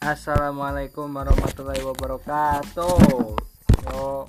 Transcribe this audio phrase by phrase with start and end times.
[0.00, 3.36] Assalamualaikum warahmatullahi wabarakatuh.
[3.84, 4.24] Yo,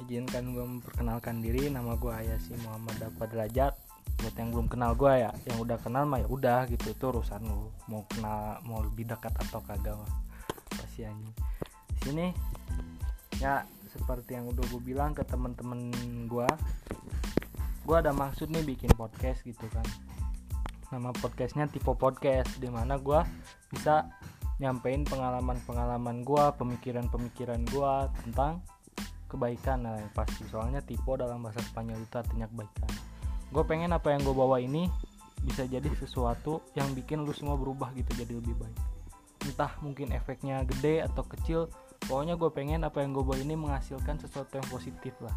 [0.00, 1.68] izinkan gue memperkenalkan diri.
[1.68, 3.76] Nama gue Ayasi Muhammad Dapat Derajat.
[4.16, 7.44] Buat yang belum kenal gue ya, yang udah kenal mah ya udah gitu itu urusan
[7.44, 7.68] lu.
[7.84, 10.08] Mau kenal, mau lebih dekat atau kagak mah.
[10.72, 11.04] Pasti.
[11.04, 12.32] Di sini
[13.44, 13.60] ya
[13.92, 15.92] seperti yang udah gue bilang ke temen-temen
[16.32, 16.48] gue,
[17.84, 19.84] gue ada maksud nih bikin podcast gitu kan.
[20.88, 23.20] Nama podcastnya Tipo Podcast, di mana gue
[23.68, 24.08] bisa
[24.62, 28.62] nyampein pengalaman-pengalaman gua, pemikiran-pemikiran gua tentang
[29.26, 29.82] kebaikan.
[29.82, 30.46] Nah yang pasti.
[30.46, 32.90] Soalnya tipe dalam bahasa Spanyol itu artinya kebaikan.
[33.50, 34.90] Gue pengen apa yang gue bawa ini
[35.42, 38.78] bisa jadi sesuatu yang bikin lu semua berubah gitu jadi lebih baik.
[39.44, 41.68] Entah mungkin efeknya gede atau kecil
[42.08, 45.36] pokoknya gue pengen apa yang gue bawa ini menghasilkan sesuatu yang positif lah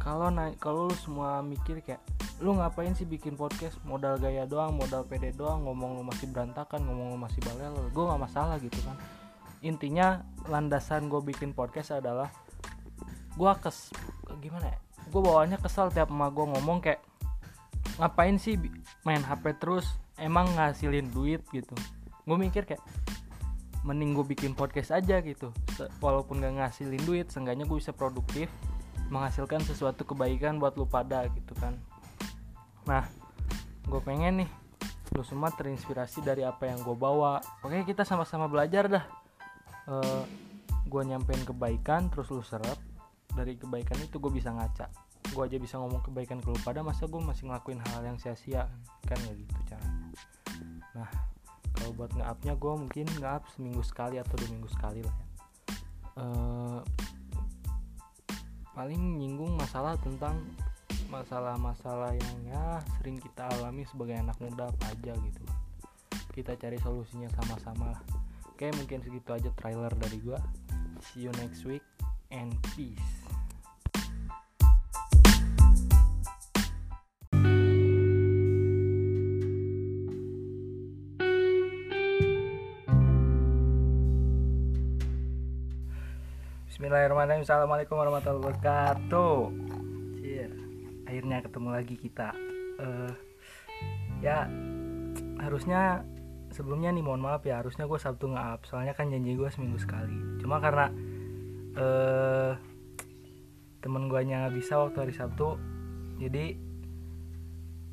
[0.00, 2.00] kalau naik kalau lu semua mikir kayak
[2.40, 3.76] lu ngapain sih bikin podcast?
[3.84, 8.04] Modal gaya doang modal pede doang ngomong lu masih berantakan ngomong lu masih balel gue
[8.08, 8.96] nggak masalah gitu kan.
[9.60, 12.32] Intinya landasan gue bikin podcast adalah
[13.36, 13.92] gue kes
[14.40, 14.78] gimana ya?
[15.12, 17.04] Gue bawanya kesal tiap emak gue ngomong kayak
[18.00, 18.56] ngapain sih
[19.04, 19.84] main hp terus
[20.16, 21.76] emang ngasilin duit gitu.
[22.24, 22.80] Gue mikir kayak
[23.84, 25.52] mending gue bikin podcast aja gitu.
[26.00, 28.48] Walaupun gak ngasilin duit seenggaknya gue bisa produktif
[29.10, 31.74] menghasilkan sesuatu kebaikan buat lu pada gitu kan.
[32.86, 33.04] Nah
[33.84, 34.50] gue pengen nih
[35.10, 37.42] lu semua terinspirasi dari apa yang gue bawa.
[37.66, 39.04] Oke kita sama-sama belajar dah.
[39.90, 40.22] Uh,
[40.86, 42.78] gue nyampein kebaikan terus lu serap.
[43.34, 44.86] Dari kebaikan itu gue bisa ngaca.
[45.34, 48.70] Gue aja bisa ngomong kebaikan ke lu pada masa gue masih ngelakuin hal yang sia-sia?
[49.06, 50.06] Kan ya gitu caranya.
[50.94, 51.10] Nah
[51.74, 55.26] kalau buat nge-upnya gue mungkin nge-up seminggu sekali atau dua minggu sekali lah ya.
[56.18, 56.80] Uh,
[58.72, 60.38] paling nyinggung masalah tentang
[61.10, 65.44] masalah-masalah yang ya sering kita alami sebagai anak muda apa aja gitu.
[66.30, 67.98] Kita cari solusinya sama-sama
[68.46, 70.38] oke mungkin segitu aja trailer dari gua.
[71.00, 71.82] See you next week
[72.28, 73.19] and peace
[86.90, 87.46] Bismillahirrahmanirrahim.
[87.46, 89.38] Assalamualaikum warahmatullahi wabarakatuh.
[90.18, 90.50] Cheer.
[91.06, 92.34] Akhirnya ketemu lagi kita.
[92.82, 93.14] Uh,
[94.18, 94.50] Ya
[95.38, 96.02] Harusnya
[96.50, 98.66] Sebelumnya nih mohon maaf ya Harusnya gue Sabtu nge-up.
[98.66, 100.42] Soalnya kan janji gue seminggu sekali.
[100.42, 100.90] Cuma karena
[101.78, 102.58] uh,
[103.78, 105.62] Temen gue nggak bisa waktu hari Sabtu
[106.18, 106.58] Jadi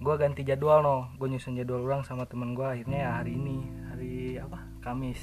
[0.02, 3.62] Gue ganti jadwal no Gue nyusun jadwal ulang sama temen gue Akhirnya ya hari ini
[3.94, 4.58] Hari apa?
[4.82, 5.22] Kamis.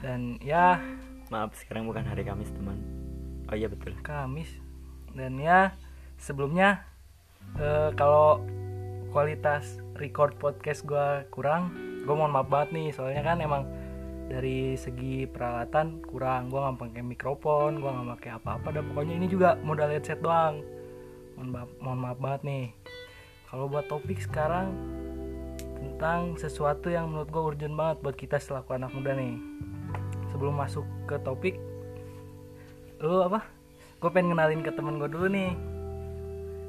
[0.00, 0.80] Dan ya
[1.28, 2.80] Maaf sekarang bukan hari Kamis teman.
[3.52, 3.92] Oh iya betul.
[4.00, 4.48] Kamis.
[5.12, 5.76] Dan ya
[6.16, 6.84] sebelumnya
[7.60, 8.40] uh, Kalau
[9.12, 11.72] kualitas record podcast gue kurang
[12.04, 12.88] Gue mohon maaf banget nih.
[12.96, 13.68] Soalnya kan emang
[14.32, 16.48] dari segi peralatan kurang.
[16.48, 18.68] Gue gak pakai mikrofon Gue gak pakai apa-apa.
[18.72, 20.64] Dan pokoknya ini juga modal headset doang.
[21.36, 22.66] Mohon maaf, mohon maaf banget nih.
[23.52, 24.72] Kalau buat topik sekarang
[25.76, 29.36] Tentang sesuatu yang menurut gue urgent banget Buat kita selaku anak muda nih
[30.38, 31.58] sebelum masuk ke topik
[33.02, 33.42] lu apa?
[33.98, 35.50] Gue pengen kenalin ke temen gue dulu nih.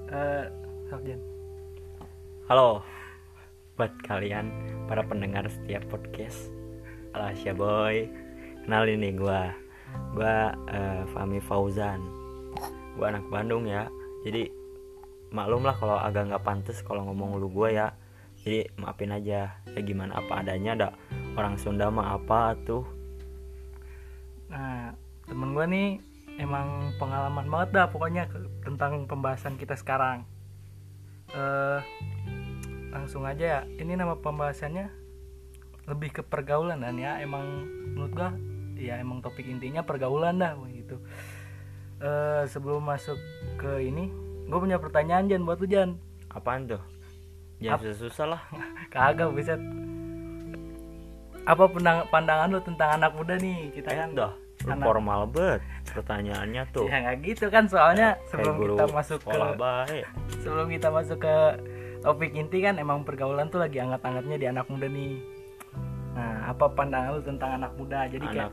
[0.09, 0.49] Uh,
[0.89, 1.21] Sarjan
[2.49, 2.81] halo.
[3.77, 4.49] Buat kalian
[4.89, 6.49] para pendengar setiap podcast
[7.13, 8.09] Alasya boy
[8.65, 9.41] kenalin nih gue
[10.17, 12.01] gue uh, Fami Fauzan.
[12.97, 13.85] Gue anak Bandung ya.
[14.25, 14.49] Jadi
[15.29, 17.93] maklum lah kalau agak nggak pantas kalau ngomong lu gue ya.
[18.41, 19.61] Jadi maafin aja.
[19.61, 20.89] Ya gimana apa adanya ada
[21.37, 22.97] orang Sunda mah apa tuh
[24.49, 24.97] Nah,
[25.29, 25.89] temen gue nih
[26.41, 28.29] emang pengalaman banget dah pokoknya
[28.65, 30.25] tentang pembahasan kita sekarang.
[31.29, 31.79] Uh,
[32.89, 33.61] langsung aja ya.
[33.65, 34.89] Ini nama pembahasannya
[35.89, 37.65] lebih ke pergaulan dan ya emang
[37.97, 38.29] menurut gue
[38.79, 40.97] ya emang topik intinya pergaulan dah gitu.
[41.99, 43.19] Uh, sebelum masuk
[43.59, 44.07] ke ini,
[44.47, 45.99] gue punya pertanyaan Jan buat lu Jan.
[46.31, 46.81] Apaan tuh?
[47.59, 48.41] Jangan susah lah.
[48.93, 49.59] Kagak bisa
[51.49, 51.65] apa
[52.13, 54.13] pandangan lu tentang anak muda nih kita kan?
[54.13, 54.33] Dah
[54.67, 54.85] anak...
[54.85, 55.61] formal banget
[55.95, 56.85] pertanyaannya tuh.
[56.91, 60.05] Ya nggak gitu kan soalnya sebelum kita masuk ke baik.
[60.43, 61.35] sebelum kita masuk ke
[62.03, 65.15] topik inti kan emang pergaulan tuh lagi anget-angetnya di anak muda nih.
[66.15, 67.99] Nah apa pandangan lu tentang anak muda?
[68.11, 68.35] Jadi anak.
[68.35, 68.51] kayak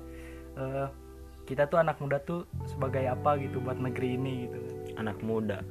[0.59, 0.87] uh,
[1.47, 4.61] kita tuh anak muda tuh sebagai apa gitu buat negeri ini gitu.
[4.99, 5.63] Anak muda.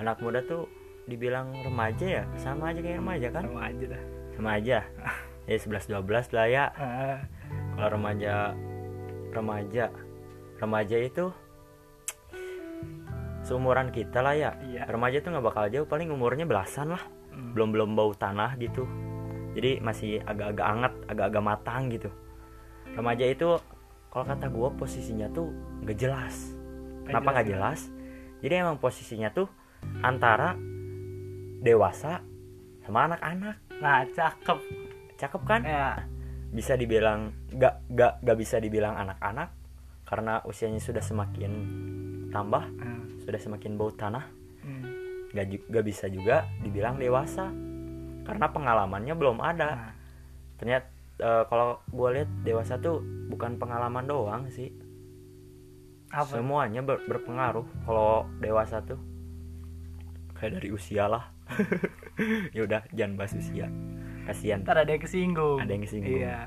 [0.00, 0.64] Anak muda tuh
[1.04, 2.24] dibilang remaja ya?
[2.40, 3.44] Sama aja kayak remaja kan?
[3.44, 4.02] Sama aja dah.
[4.30, 4.78] Sama aja
[5.50, 6.64] ya 11 12 lah ya.
[6.78, 7.18] Uh.
[7.74, 8.54] kalau remaja
[9.34, 9.90] remaja
[10.62, 11.34] remaja itu
[13.42, 14.50] seumuran kita lah ya.
[14.62, 14.86] Iya.
[14.86, 17.02] remaja tuh nggak bakal jauh paling umurnya belasan lah.
[17.34, 17.54] Hmm.
[17.54, 18.86] belum belum bau tanah gitu.
[19.58, 22.10] Jadi masih agak-agak anget agak-agak matang gitu.
[22.94, 23.58] Remaja itu
[24.10, 25.50] kalau kata gue posisinya tuh
[25.82, 26.54] nggak jelas.
[27.06, 27.90] Kenapa nggak jelas?
[28.38, 29.50] Jadi emang posisinya tuh
[30.02, 30.54] antara
[31.58, 32.22] dewasa
[32.86, 33.56] sama anak-anak.
[33.82, 34.89] Nah cakep
[35.20, 35.60] cakep kan?
[35.62, 36.00] Ya
[36.50, 39.54] bisa dibilang nggak nggak nggak bisa dibilang anak-anak
[40.02, 41.52] karena usianya sudah semakin
[42.28, 43.06] tambah Hmm.
[43.20, 44.24] sudah semakin bau tanah.
[44.60, 44.82] Hmm.
[45.30, 47.46] nggak ju- nggak bisa juga dibilang dewasa
[48.26, 49.68] karena pengalamannya belum ada.
[49.70, 49.92] Nah,
[50.56, 50.90] ternyata
[51.20, 54.74] eh, kalau gue lihat dewasa tuh bukan pengalaman doang sih.
[56.10, 56.34] Apa?
[56.34, 57.62] Semuanya ber- berpengaruh.
[57.86, 58.98] Kalau dewasa tuh
[60.34, 61.30] kayak dari usia lah.
[62.56, 63.70] Ya udah jangan bahas usia
[64.30, 64.62] kasihan.
[64.62, 65.58] Ntar ada yang kesinggung.
[65.58, 66.18] Ada yang kesinggung.
[66.22, 66.38] iya.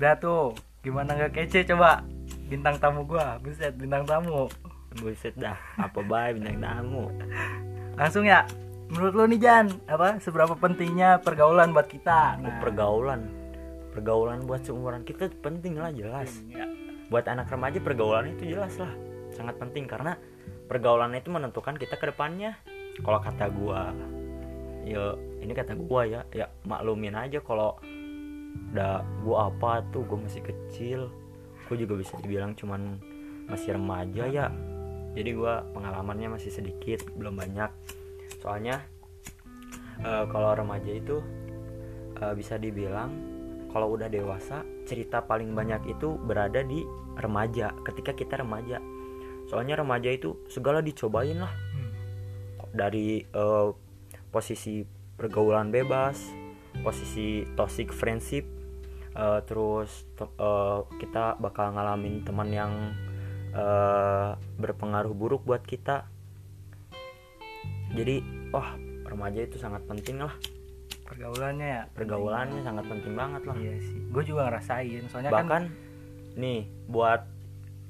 [0.00, 1.68] Udah tuh gimana nggak kece?
[1.68, 2.02] Coba
[2.48, 3.36] bintang tamu gua.
[3.44, 4.48] Buset bintang tamu.
[4.98, 7.12] Buset dah apa baik bintang tamu?
[7.94, 8.48] Langsung ya
[8.88, 12.40] menurut lu nih Jan apa seberapa pentingnya pergaulan buat kita?
[12.40, 12.58] Nah.
[12.58, 13.28] pergaulan.
[13.92, 16.40] Pergaulan buat seumuran kita penting lah jelas.
[16.48, 16.64] Ya.
[17.12, 18.88] buat anak remaja pergaulan itu jelas lah.
[19.36, 20.16] Sangat penting karena
[20.64, 22.56] pergaulan itu menentukan kita ke depannya.
[23.04, 23.92] Kalau kata gua
[24.82, 27.78] ya ini kata gua ya ya maklumin aja kalau
[28.72, 31.08] udah gua apa tuh gua masih kecil.
[31.68, 32.98] Gua juga bisa dibilang cuman
[33.46, 34.46] masih remaja ya.
[35.12, 37.70] Jadi gua pengalamannya masih sedikit belum banyak.
[38.40, 38.82] Soalnya
[40.02, 41.20] eh, kalau remaja itu
[42.18, 43.12] eh, bisa dibilang
[43.72, 46.84] kalau udah dewasa cerita paling banyak itu berada di
[47.16, 48.80] remaja ketika kita remaja.
[49.48, 51.52] Soalnya remaja itu segala dicobain lah.
[51.72, 51.90] Hmm.
[52.72, 53.68] dari eh,
[54.32, 54.82] posisi
[55.14, 56.18] pergaulan bebas
[56.80, 58.48] posisi toxic friendship
[59.12, 62.72] eh, terus to- eh, kita bakal ngalamin teman yang
[63.52, 66.08] eh, berpengaruh buruk buat kita.
[67.92, 68.72] Jadi wah
[69.04, 70.32] remaja itu sangat penting lah.
[71.04, 71.82] Pergaulannya ya?
[71.92, 73.56] Pergaulannya sangat penting banget lah.
[73.60, 74.00] Iya sih.
[74.08, 75.62] Gue juga ngerasain soalnya kan bahkan
[76.32, 77.28] nih buat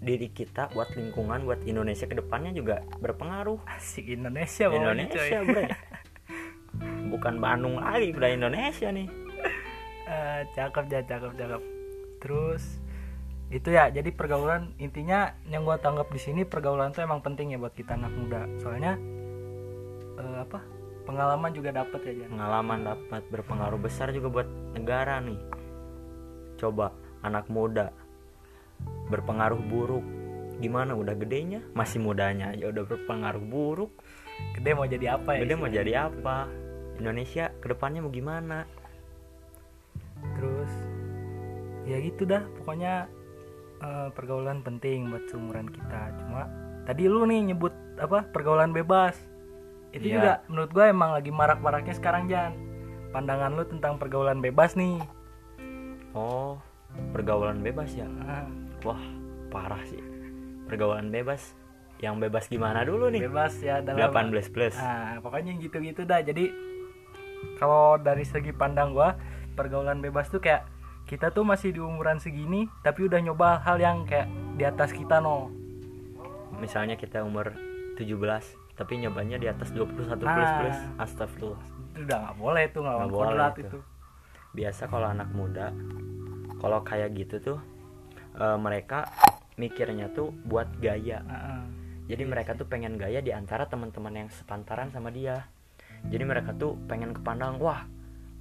[0.02, 3.62] diri kita buat lingkungan buat Indonesia ke depannya juga berpengaruh.
[3.70, 5.70] Asik Indonesia Indonesia coy.
[7.12, 9.09] bukan Bandung lagi bre Indonesia nih.
[10.03, 11.62] Eh, cakep ya cakep cakep.
[12.20, 12.82] Terus
[13.55, 17.59] itu ya jadi pergaulan intinya yang gua tanggap di sini pergaulan tuh emang penting ya
[17.62, 18.44] buat kita anak muda.
[18.61, 18.99] Soalnya
[20.19, 20.61] eh, apa
[21.06, 25.38] pengalaman juga dapat ya Jan pengalaman dapat berpengaruh besar juga buat negara nih.
[26.59, 26.93] Coba
[27.23, 27.94] anak muda
[29.09, 30.05] berpengaruh buruk.
[30.59, 31.62] Gimana udah gedenya?
[31.73, 33.91] Masih mudanya aja udah berpengaruh buruk.
[34.59, 36.62] Gede mau jadi apa ya gede mau jadi apa
[37.02, 38.64] Indonesia ke depannya mau gimana?
[40.38, 40.72] Terus
[41.82, 43.10] ya gitu dah pokoknya
[43.82, 46.14] eh, pergaulan penting buat seumuran kita.
[46.22, 46.46] Cuma
[46.87, 49.19] tadi lu nih nyebut apa pergaulan bebas.
[49.93, 50.14] Itu Iya.
[50.16, 52.54] juga menurut gue emang lagi marak-maraknya sekarang Jan.
[53.12, 55.02] Pandangan lu tentang pergaulan bebas nih.
[56.14, 56.56] Oh
[57.12, 58.06] pergaulan bebas ya?
[58.25, 58.46] Ah,
[58.87, 59.02] wah
[59.50, 60.00] parah sih.
[60.70, 61.52] Pergaulan bebas
[62.00, 63.26] yang bebas gimana dulu nih?
[63.28, 64.75] Bebas ya dalam 18 plus.
[64.75, 66.25] Nah, pokoknya gitu-gitu dah.
[66.25, 66.50] Jadi
[67.56, 69.14] kalau dari segi pandang gua,
[69.52, 70.66] pergaulan bebas tuh kayak
[71.04, 75.18] kita tuh masih di umuran segini tapi udah nyoba hal yang kayak di atas kita
[75.18, 75.50] no.
[76.54, 77.52] misalnya kita umur
[77.96, 78.06] 17
[78.72, 80.58] tapi nyobanya di atas 21 plus Nah.
[80.58, 83.66] plus astagfirullah Itu udah nggak boleh tuh nggak Nggak boleh kodrat itu.
[83.66, 83.78] itu.
[84.52, 85.66] biasa kalau anak muda
[86.56, 87.58] kalau kayak gitu tuh
[88.34, 89.04] eh, mereka
[89.54, 91.62] mikirnya tuh buat gaya Heeh.
[92.06, 95.44] jadi mereka tuh pengen gaya di antara teman-teman yang sepantaran sama dia
[96.11, 97.87] jadi mereka tuh pengen kepandang wah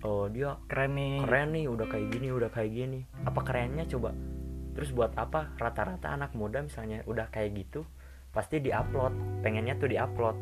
[0.01, 1.22] oh dia Keren nih.
[1.22, 3.00] keren nih udah kayak gini udah kayak gini.
[3.22, 4.12] Apa kerennya coba?
[4.74, 5.53] Terus buat apa?
[5.60, 7.86] Rata-rata anak muda misalnya udah kayak gitu
[8.32, 9.44] pasti diupload.
[9.46, 10.36] Pengennya tuh diupload.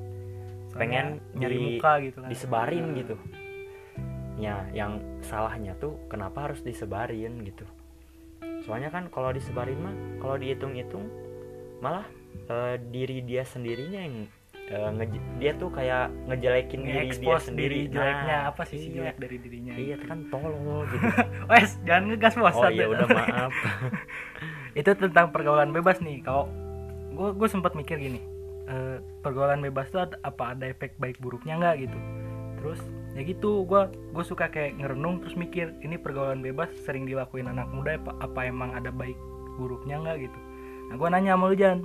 [0.78, 2.30] Pengen nyari di- muka gitu kan.
[2.30, 3.16] disebarin gitu.
[4.40, 7.68] Ya yang salahnya tuh kenapa harus disebarin gitu.
[8.64, 11.10] Soalnya kan kalau disebarin mah kalau dihitung-hitung
[11.84, 12.08] malah
[12.48, 14.16] eh, diri dia sendirinya yang
[14.70, 18.96] nge- dia tuh kayak ngejelekin diri dia sendiri diri jeleknya Nah, apa sih si iya.
[19.02, 19.74] jelek dari dirinya?
[19.74, 20.54] iya kan tolol
[20.92, 21.06] gitu.
[21.48, 22.54] Wes, jangan ngegas bos.
[22.54, 23.54] oh iya udah maaf.
[24.80, 26.22] Itu tentang pergaulan bebas nih.
[26.22, 26.46] Kalau
[27.10, 28.22] gue gue sempat mikir gini
[28.66, 31.98] eh, pergaulan bebas tuh ada, apa ada efek baik buruknya nggak gitu?
[32.56, 32.80] Terus
[33.12, 37.66] ya gitu gue gue suka kayak ngerenung terus mikir ini pergaulan bebas sering dilakuin anak
[37.68, 39.18] muda apa, apa emang ada baik
[39.56, 40.40] buruknya nggak gitu?
[40.88, 41.80] Nah gue nanya sama lu Jan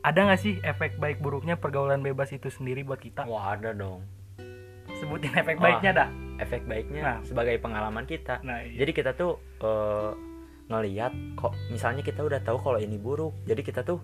[0.00, 3.28] ada nggak sih efek baik buruknya pergaulan bebas itu sendiri buat kita?
[3.28, 4.00] Wah ada dong.
[4.96, 5.64] Sebutin efek Wah.
[5.68, 6.10] baiknya dah.
[6.40, 7.18] efek baiknya Nah.
[7.20, 8.40] sebagai pengalaman kita.
[8.40, 8.80] Nah iya.
[8.80, 10.10] jadi kita tuh eh,
[10.72, 14.00] ngeliat kok misalnya kita udah tahu kalau ini buruk jadi kita tuh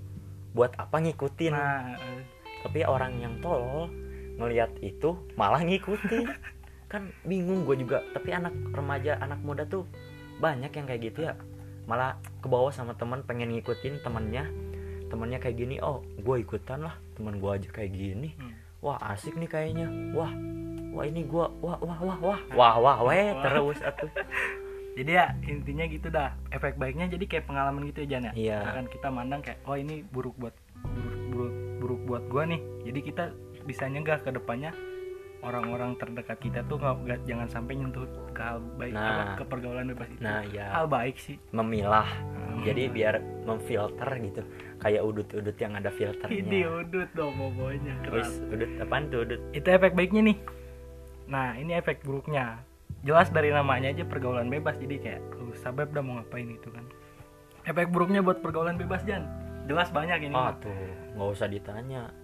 [0.53, 1.53] buat apa ngikutin?
[1.57, 2.21] Nah eh,
[2.61, 3.89] tapi orang yang tolol
[4.37, 6.29] ngelihat itu malah ngikutin.
[6.93, 9.89] Kan bingung gue juga tapi anak remaja anak muda tuh
[10.37, 11.41] banyak yang kayak gitu ya.
[11.89, 14.45] Malah ke bawah sama teman pengen ngikutin temennya
[15.07, 18.31] temennya kayak gini oh gue ikutan lah teman gue aja kayak gini.
[18.37, 18.55] Hmm.
[18.79, 19.87] wah asik nih kayaknya.
[20.13, 20.31] Wah
[20.93, 22.41] wah ini gue wah wah wah wah.
[22.51, 23.43] Wah wah weh Wah.
[23.43, 24.11] terus atuh.
[24.97, 26.33] Jadi ya intinya gitu dah.
[26.49, 28.33] Efek baiknya jadi kayak pengalaman gitu ya Jan ya?
[28.33, 28.59] Iya.
[28.63, 32.61] Misalkan kita mandang kayak oh ini buruk buat buruk, buruk, buruk buat gua nih.
[32.83, 33.25] Jadi kita
[33.63, 34.73] bisa nyegah ke depannya.
[35.39, 39.05] Orang-orang terdekat kita tuh nggak nggak- jangan sampai nyentuh ke hal baik Nah.
[39.05, 40.19] apa, ke pergaulan bebas itu.
[40.19, 41.37] Nah ya hal baik sih.
[41.51, 42.09] Memilah.
[42.57, 42.65] Hmm.
[42.65, 44.41] jadi biar memfilter gitu
[44.87, 49.41] kayak udut-udut yang ada ini filternya udut dong pokoknya Wis, keras udut apaan tuh udut?
[49.51, 50.39] Itu efek baiknya nih.
[51.27, 52.63] Nah ini efek buruknya.
[53.03, 56.87] Jelas dari namanya aja pergaulan bebas jadi kayak lu sabab dah mau ngapain itu kan.
[57.67, 59.27] Efek buruknya buat pergaulan bebas Jan.
[59.67, 60.35] Jelas banyak ini.
[60.35, 60.55] Mah.
[60.63, 60.71] tuh
[61.19, 62.15] nggak usah ditanya.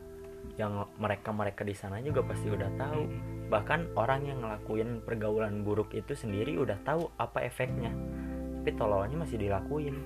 [0.54, 3.02] Yang mereka mereka di sana juga pasti udah tahu.
[3.10, 3.50] Mm-mm.
[3.52, 7.90] bahkan orang yang ngelakuin pergaulan buruk itu sendiri udah tahu apa efeknya.
[8.62, 9.98] Tapi tololnya masih dilakuin.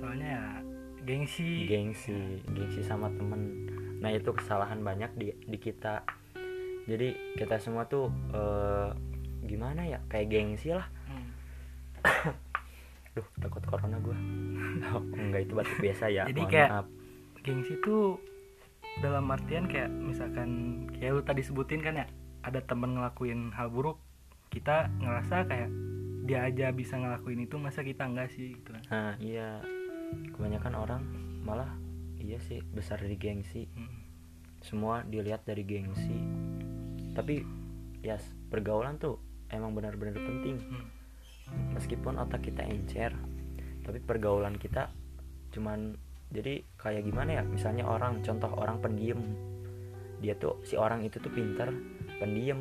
[0.00, 0.63] Soalnya ya
[1.04, 1.68] gengsi.
[1.68, 3.68] Gengsi gengsi sama temen.
[4.00, 6.02] Nah itu kesalahan banyak di di kita.
[6.84, 8.90] Jadi kita semua tuh eh,
[9.44, 10.00] gimana ya?
[10.08, 10.88] Kayak gengsi lah.
[11.08, 11.28] Hmm.
[13.14, 14.10] duh takut corona gue
[14.90, 16.26] oh, enggak itu batuk biasa ya.
[16.26, 16.86] Jadi mohon kayak- maaf.
[17.44, 18.16] gengsi tuh
[19.04, 22.06] dalam artian kayak misalkan kayak lu tadi sebutin kan ya
[22.40, 24.00] ada temen ngelakuin hal buruk
[24.48, 25.68] kita ngerasa kayak
[26.24, 28.82] dia aja bisa ngelakuin itu masa kita enggak sih gitu kan?
[28.88, 29.60] Nah iya
[30.34, 31.02] kebanyakan orang
[31.44, 31.70] malah
[32.18, 33.68] iya sih besar dari gengsi.
[33.68, 34.02] Hmm.
[34.64, 36.16] semua dilihat dari gengsi.
[37.12, 37.44] Tapi
[38.00, 38.16] ya
[38.48, 39.20] pergaulan tuh
[39.52, 40.58] emang benar-benar penting.
[40.60, 40.86] Hmm.
[41.76, 43.12] meskipun otak kita encer
[43.84, 44.88] tapi pergaulan kita
[45.52, 45.92] cuman
[46.34, 47.42] jadi kayak gimana ya?
[47.46, 49.22] Misalnya orang contoh orang pendiam.
[50.18, 51.70] Dia tuh si orang itu tuh pinter
[52.18, 52.58] pendiam.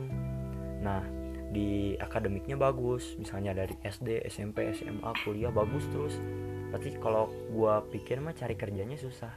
[0.83, 1.01] Nah
[1.49, 3.17] di akademiknya bagus.
[3.17, 6.21] Misalnya dari SD SMP SMA kuliah bagus terus
[6.73, 9.29] pasti kalau gua pikir mah cari kerjanya susah.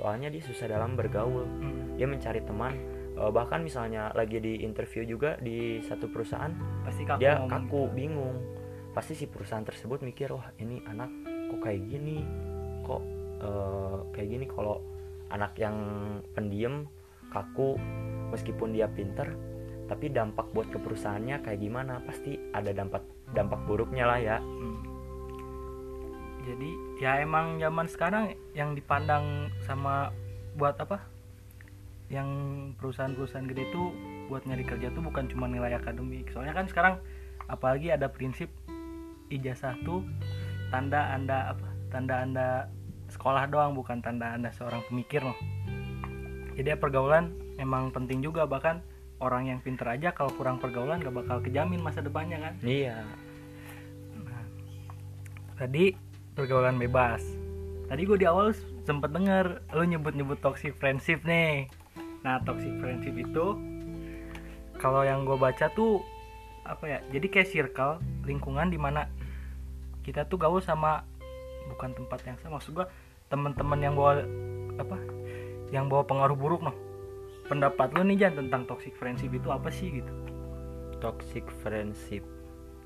[0.00, 1.44] Soalnya dia susah dalam bergaul.
[1.44, 2.00] Hmm.
[2.00, 2.98] dia mencari teman.
[3.18, 6.54] Eh, bahkan misalnya lagi di interview juga di satu perusahaan
[6.86, 7.94] pasti kaku dia kaku gitu.
[7.98, 8.38] bingung.
[8.94, 11.10] Pasti si perusahaan tersebut mikir wah ini anak
[11.50, 12.22] kok kayak gini?
[12.86, 13.02] Kok
[13.42, 14.44] eh, kayak gini?
[14.46, 14.78] Kalau
[15.34, 15.76] anak yang
[16.32, 16.86] pendiam
[17.28, 17.76] kaku
[18.32, 19.34] meskipun dia pinter
[19.90, 21.98] tapi dampak buat ke perusahaannya kayak gimana?
[22.06, 23.02] Pasti ada dampak
[23.34, 24.38] dampak buruknya lah ya.
[24.38, 24.87] Hmm.
[26.48, 30.16] Jadi ya emang zaman sekarang yang dipandang sama
[30.56, 31.04] buat apa?
[32.08, 32.28] Yang
[32.80, 33.92] perusahaan-perusahaan gede itu
[34.32, 36.32] buat nyari kerja tuh bukan cuma nilai akademik.
[36.32, 36.94] Soalnya kan sekarang
[37.52, 38.48] apalagi ada prinsip
[39.28, 40.00] ijazah tuh
[40.72, 41.68] tanda anda apa?
[41.92, 42.48] Tanda anda
[43.12, 45.36] sekolah doang bukan tanda anda seorang pemikir loh.
[46.56, 48.48] Jadi ya pergaulan emang penting juga.
[48.48, 48.80] Bahkan
[49.20, 52.54] orang yang pinter aja kalau kurang pergaulan gak bakal kejamin masa depannya kan?
[52.64, 53.04] Iya.
[54.16, 54.44] Nah,
[55.60, 56.07] tadi
[56.38, 57.26] pergaulan bebas.
[57.90, 58.54] Tadi gue di awal
[58.86, 61.66] sempet denger lu nyebut-nyebut toxic friendship nih.
[62.22, 63.58] Nah, toxic friendship itu
[64.78, 65.98] kalau yang gue baca tuh
[66.62, 66.98] apa ya?
[67.10, 69.10] Jadi kayak circle lingkungan di mana
[70.06, 71.02] kita tuh gaul sama
[71.74, 72.62] bukan tempat yang sama.
[72.62, 72.86] Maksud gue
[73.26, 74.22] teman-teman yang bawa
[74.78, 74.96] apa?
[75.74, 76.76] Yang bawa pengaruh buruk noh.
[77.50, 80.12] Pendapat lu nih Jan tentang toxic friendship itu apa sih gitu?
[80.98, 82.26] toxic friendship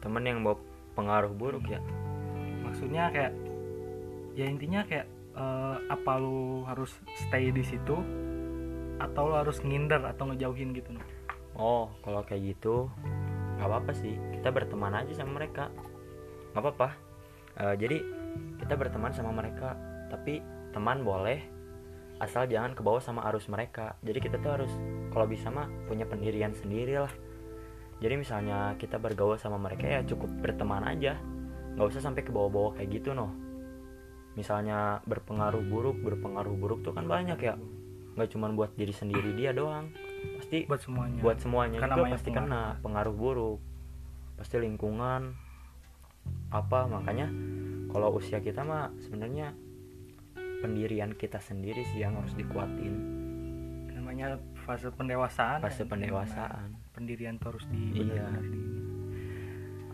[0.04, 0.60] temen yang bawa
[0.92, 1.80] pengaruh buruk ya
[2.82, 3.32] maksudnya kayak
[4.34, 5.06] ya intinya kayak
[5.38, 7.94] eh, apa lu harus stay di situ
[8.98, 11.06] atau lu harus nginder atau ngejauhin gitu noh.
[11.54, 12.90] Oh, kalau kayak gitu
[13.54, 14.18] nggak apa-apa sih.
[14.34, 15.70] Kita berteman aja sama mereka.
[16.50, 16.88] Nggak apa-apa.
[17.62, 18.02] Eh, jadi
[18.58, 19.78] kita berteman sama mereka,
[20.10, 20.42] tapi
[20.74, 21.38] teman boleh
[22.18, 23.94] asal jangan kebawa sama arus mereka.
[24.02, 24.74] Jadi kita tuh harus
[25.14, 27.14] kalau bisa mah punya pendirian sendiri lah.
[28.02, 31.14] Jadi misalnya kita bergaul sama mereka ya cukup berteman aja.
[31.74, 33.32] Nggak usah sampai ke bawah-bawah kayak gitu noh.
[34.32, 37.54] Misalnya berpengaruh buruk, berpengaruh buruk tuh kan banyak ya.
[38.12, 39.92] Nggak cuma buat diri sendiri dia doang.
[40.38, 42.46] Pasti buat semuanya buat semuanya Kan juga pasti pengaruh.
[42.46, 43.58] kena pengaruh buruk
[44.32, 45.34] pasti lingkungan
[46.48, 47.26] apa makanya
[47.88, 49.50] kalau usia kita mah sebenarnya
[50.62, 52.94] pendirian kita sendiri sih yang harus dikuatin
[53.92, 55.90] namanya fase pendewasaan fase kan.
[55.90, 58.26] pendewasaan pendirian tuh harus di Iya.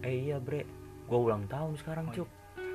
[0.02, 0.64] eh iya bre
[1.08, 2.28] gua ulang tahun sekarang Oh, cuk.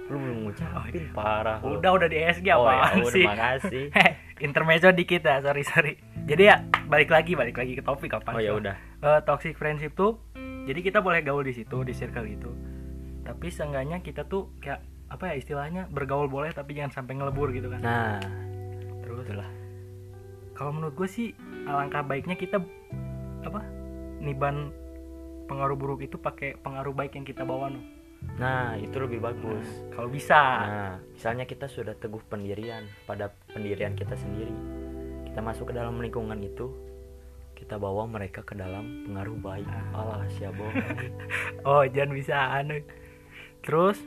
[0.04, 1.16] lu belum ngucapin Oh, iya.
[1.16, 1.80] parah lu.
[1.80, 3.24] udah udah di ESG oh, ya, udah sih?
[3.24, 3.86] makasih.
[3.94, 4.10] Heh,
[4.46, 5.94] intermezzo dikit ya sorry sorry.
[6.26, 8.76] Jadi ya balik lagi balik lagi ke topik apa oh ya udah.
[9.00, 10.20] Eh, toxic friendship tuh
[10.64, 12.52] jadi kita boleh gaul di situ di circle itu
[13.24, 17.68] tapi seenggaknya kita tuh kayak apa ya istilahnya bergaul boleh tapi jangan sampai ngelebur gitu
[17.68, 17.80] kan.
[17.80, 18.20] Nah
[19.00, 19.48] terus itulah.
[20.54, 21.28] kalau menurut gue sih
[21.64, 22.60] alangkah baiknya kita
[23.42, 23.60] apa
[24.20, 24.72] niban
[25.46, 27.80] pengaruh buruk itu pakai pengaruh baik yang kita bawa no
[28.34, 29.68] nah itu lebih bagus.
[29.94, 30.42] Kalau bisa.
[30.66, 34.52] Nah misalnya kita sudah teguh pendirian pada pendirian kita sendiri
[35.34, 36.70] kita masuk ke dalam lingkungan itu
[37.58, 39.66] kita bawa mereka ke dalam pengaruh baik.
[39.66, 40.22] Ah.
[40.22, 40.62] alah siabo
[41.70, 42.78] oh jangan bisa anu.
[43.66, 43.98] Terus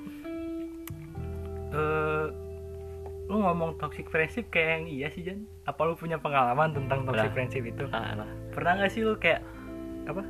[1.74, 2.30] eh
[3.26, 5.50] lu ngomong toxic friendship kayak yang iya sih Jan?
[5.66, 7.34] Apa lu punya pengalaman tentang toxic Lah.
[7.34, 7.90] friendship itu?
[7.90, 8.30] Alah.
[8.54, 9.42] Pernah nggak sih lu kayak
[10.06, 10.22] apa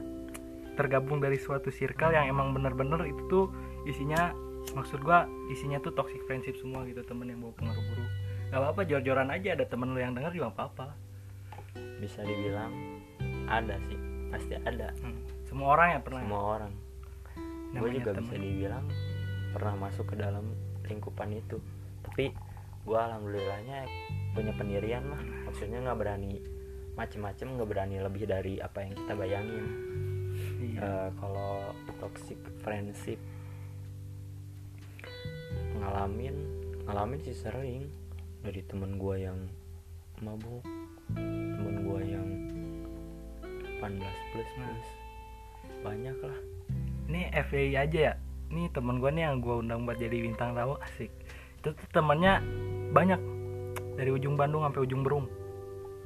[0.80, 3.44] tergabung dari suatu circle yang emang bener-bener itu tuh
[3.86, 4.34] isinya
[4.74, 8.10] maksud gua isinya tuh toxic friendship semua gitu temen yang bawa pengaruh buruk.
[8.50, 10.86] Gak apa-apa jor-joran aja ada temen lu yang denger juga apa-apa.
[12.02, 12.74] Bisa dibilang
[13.46, 14.90] ada sih pasti ada.
[15.00, 15.22] Hmm.
[15.46, 16.72] semua orang ya pernah semua orang.
[17.72, 18.22] Gue juga temen.
[18.26, 18.86] bisa dibilang
[19.54, 20.44] pernah masuk ke dalam
[20.84, 21.62] lingkupan itu.
[22.02, 22.34] Tapi
[22.82, 23.86] gue alhamdulillahnya
[24.34, 25.22] punya pendirian lah.
[25.46, 26.42] Maksudnya nggak berani
[26.96, 29.64] macem-macem nggak berani lebih dari apa yang kita bayangin.
[30.60, 30.78] Iya.
[30.82, 33.20] Eh, kalau toxic friendship
[35.78, 36.36] ngalamin
[36.86, 37.90] ngalamin sih sering
[38.42, 39.38] dari temen gue yang
[40.22, 40.62] mabuk
[41.16, 42.28] temen gue yang
[43.78, 44.00] 18
[44.32, 44.88] plus plus.
[45.84, 46.38] Banyak lah.
[47.06, 48.14] Ini FYI aja ya?
[48.50, 51.12] Ini temen gue nih yang gue undang buat jadi bintang tamu asik.
[51.60, 52.40] Itu tuh temennya
[52.90, 53.20] banyak.
[53.96, 55.26] Dari ujung Bandung sampai ujung Berung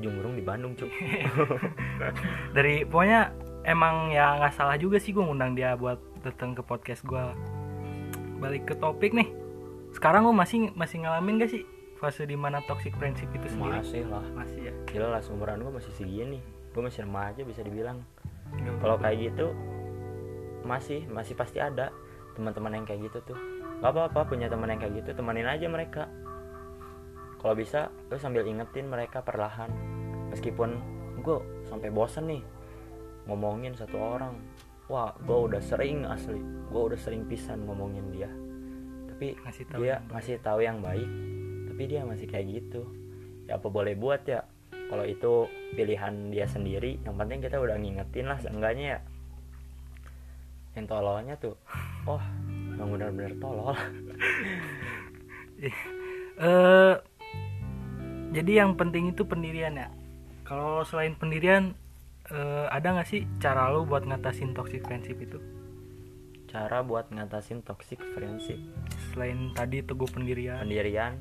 [0.00, 0.88] Jumurung di Bandung cuy
[2.56, 3.36] dari pokoknya
[3.68, 7.20] emang ya nggak salah juga sih gue ngundang dia buat datang ke podcast gue
[8.40, 9.28] balik ke topik nih
[9.90, 11.62] sekarang gue masih masih ngalamin gak sih
[11.98, 13.82] fase di mana toxic friendship itu sendiri?
[13.82, 14.24] Masih lah.
[14.32, 14.74] Masih ya?
[14.88, 17.98] Jelas umuran gue masih segini gue masih remaja bisa dibilang.
[18.54, 19.46] Nggak kalau kayak gitu
[20.62, 21.90] masih masih pasti ada
[22.38, 23.38] teman-teman yang kayak gitu tuh.
[23.82, 26.06] Gak apa-apa punya teman yang kayak gitu temenin aja mereka.
[27.42, 29.72] Kalau bisa lu sambil ingetin mereka perlahan.
[30.30, 30.78] Meskipun
[31.20, 32.42] gue sampai bosen nih
[33.26, 34.38] ngomongin satu orang.
[34.86, 36.38] Wah gue udah sering asli.
[36.70, 38.30] Gue udah sering pisan ngomongin dia
[39.20, 41.04] tapi ngasih tahu dia ngasih tahu yang baik
[41.68, 42.88] tapi dia masih kayak gitu.
[43.44, 44.48] Ya apa boleh buat ya?
[44.72, 45.44] Kalau itu
[45.76, 49.00] pilihan dia sendiri yang penting kita udah ngingetin lah seenggaknya ya.
[50.72, 51.52] Yang tololnya tuh
[52.08, 52.24] oh
[52.80, 53.76] yang benar-benar tolol.
[56.40, 56.96] Eh
[58.32, 59.92] jadi yang penting itu pendirian ya.
[60.48, 61.76] Kalau selain pendirian
[62.32, 65.36] eh, ada nggak sih cara lo buat ngatasin toxic friendship itu?
[66.48, 68.56] Cara buat ngatasin toxic friendship
[69.10, 70.62] selain tadi teguh pendirian.
[70.62, 71.12] Pendirian.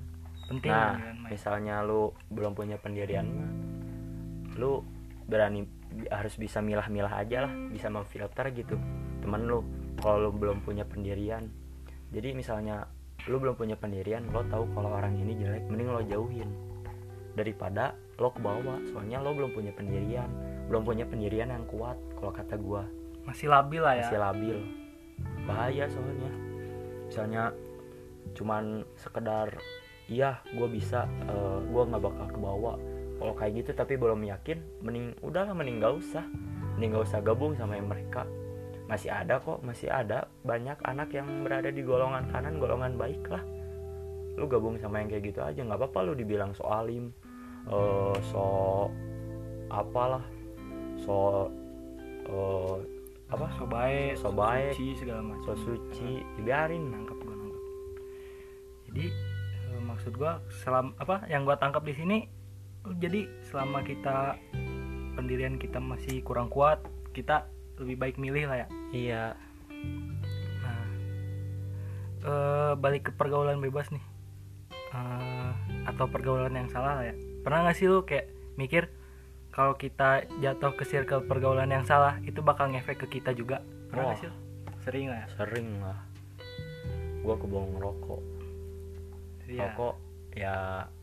[0.50, 1.30] Penting nah kan, Mai?
[1.38, 3.52] misalnya lu belum punya pendirian mah
[4.58, 4.82] lu
[5.30, 5.64] berani
[6.10, 8.76] harus bisa milah-milah aja lah bisa memfilter gitu
[9.22, 9.62] temen lu
[10.02, 11.48] kalau lu belum punya pendirian.
[12.10, 12.90] Jadi misalnya
[13.30, 16.50] lu belum punya pendirian lo tahu kalau orang ini jelek mending lo jauhin
[17.38, 20.28] daripada lo ke bawah soalnya lo belum punya pendirian
[20.66, 22.86] belum punya pendirian yang kuat kalau kata gua.
[23.26, 24.06] Masih labil lah ya.
[24.06, 24.58] Masih labil.
[25.46, 26.32] Bahaya soalnya.
[27.10, 27.44] Misalnya
[28.34, 29.58] cuman sekedar
[30.10, 32.78] iya gue bisa eh, gue nggak bakal ke bawah
[33.20, 36.24] kalau kayak gitu tapi belum yakin mending udahlah mending gak usah.
[36.80, 38.24] Mending gak usah gabung sama yang mereka.
[38.88, 43.44] Masih ada kok masih ada banyak anak yang berada di golongan kanan golongan baik lah.
[44.40, 47.12] Lu gabung sama yang kayak gitu aja nggak apa-apa lu dibilang so alim
[47.68, 48.88] eh, so
[49.68, 50.24] apalah
[51.04, 51.52] so
[52.24, 52.78] eh,
[53.30, 53.46] apa?
[53.60, 54.74] So baik So baik.
[54.74, 55.44] suci segala macam.
[55.44, 56.88] so suci dibiarin.
[56.88, 57.19] Nangkep
[58.90, 59.06] jadi
[59.70, 62.18] eh, maksud gua selam apa yang gua tangkap di sini
[62.84, 64.36] oh, jadi selama kita
[65.14, 66.82] pendirian kita masih kurang kuat
[67.14, 67.46] kita
[67.80, 68.68] lebih baik milih lah ya.
[68.92, 69.24] Iya.
[70.64, 70.84] Nah
[72.24, 74.04] eh, balik ke pergaulan bebas nih.
[74.70, 75.52] Eh,
[75.88, 77.16] atau pergaulan yang salah lah ya.
[77.44, 78.28] Pernah nggak sih lu kayak
[78.60, 78.92] mikir
[79.50, 83.64] kalau kita jatuh ke circle pergaulan yang salah itu bakal ngefek ke kita juga?
[83.90, 84.24] Pernah nggak Wah.
[84.24, 84.38] sih lu?
[84.80, 85.28] sering lah ya.
[85.36, 86.00] Sering lah.
[87.20, 88.39] Gua kebong ngerokok
[89.50, 89.58] Iya.
[89.58, 89.96] Iya, rokok
[90.38, 90.56] ya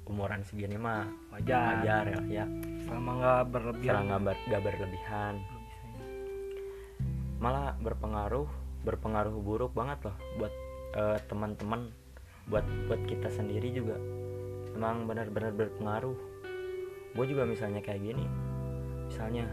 [0.07, 1.03] umuran segini mah
[1.35, 1.83] wajar.
[1.83, 2.45] wajar ya ya.
[2.87, 3.91] Selama nggak berlebihan.
[3.91, 5.35] Serang gak, ber- gak berlebihan.
[5.43, 6.03] Bisanya.
[7.37, 8.49] malah berpengaruh
[8.87, 10.55] berpengaruh buruk banget loh buat
[10.95, 11.91] eh, teman-teman
[12.47, 13.99] buat buat kita sendiri juga.
[14.79, 16.15] Emang benar-benar berpengaruh.
[17.19, 18.27] Gue juga misalnya kayak gini.
[19.11, 19.51] Misalnya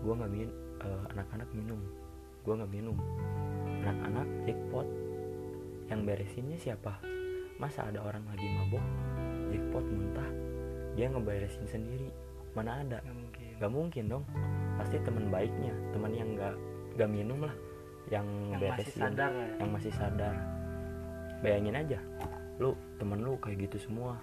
[0.00, 0.48] gue nggak min
[0.80, 1.80] eh, anak-anak minum.
[2.40, 2.96] Gue nggak minum.
[3.84, 4.88] Anak-anak jackpot
[5.92, 6.96] yang beresinnya siapa
[7.62, 8.82] masa ada orang lagi mabok
[9.54, 10.30] jackpot muntah
[10.92, 12.08] dia ngeberesin sendiri.
[12.52, 13.00] Mana ada?
[13.00, 13.52] Nggak mungkin.
[13.56, 14.24] Gak mungkin dong.
[14.76, 16.54] Pasti teman baiknya Teman yang gak,
[17.00, 17.54] gak minum lah.
[18.12, 19.00] Yang, yang masih beresin.
[19.00, 19.56] sadar lah ya.
[19.56, 20.34] Yang masih sadar.
[21.40, 21.98] Bayangin aja
[22.60, 22.70] Lu
[23.00, 24.20] temen lu kayak gitu semua.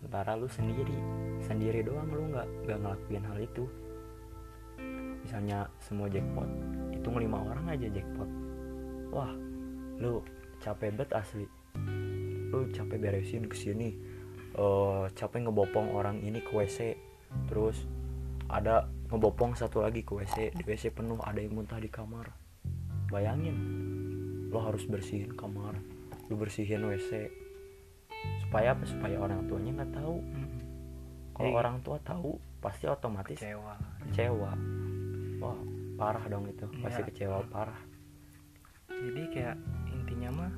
[0.00, 0.96] Sementara lu sendiri
[1.44, 3.64] Sendiri doang lu gak, gak ngelakuin hal itu.
[5.20, 6.48] Misalnya semua jackpot
[6.96, 8.30] Hitung lima orang aja jackpot.
[9.12, 9.32] Wah
[10.00, 10.24] lu
[10.64, 11.44] capek bet asli
[12.50, 13.94] lu capek beresin ke sini
[14.52, 16.98] eh capek ngebopong orang ini ke WC
[17.46, 17.86] terus
[18.50, 22.34] ada ngebopong satu lagi ke WC di WC penuh ada yang muntah di kamar.
[23.06, 23.54] Bayangin
[24.50, 25.78] lo harus bersihin kamar
[26.26, 27.30] lu bersihin WC
[28.42, 28.82] supaya apa?
[28.86, 30.18] Supaya orang tuanya nggak tahu.
[31.34, 31.56] Kalau Iya.
[31.56, 33.74] orang tua tahu pasti otomatis kecewa.
[34.10, 34.52] kecewa.
[35.40, 35.58] Wah
[35.96, 37.08] parah dong itu pasti Iya.
[37.08, 37.80] kecewa parah.
[38.90, 39.56] Jadi kayak
[39.90, 40.52] intinya mah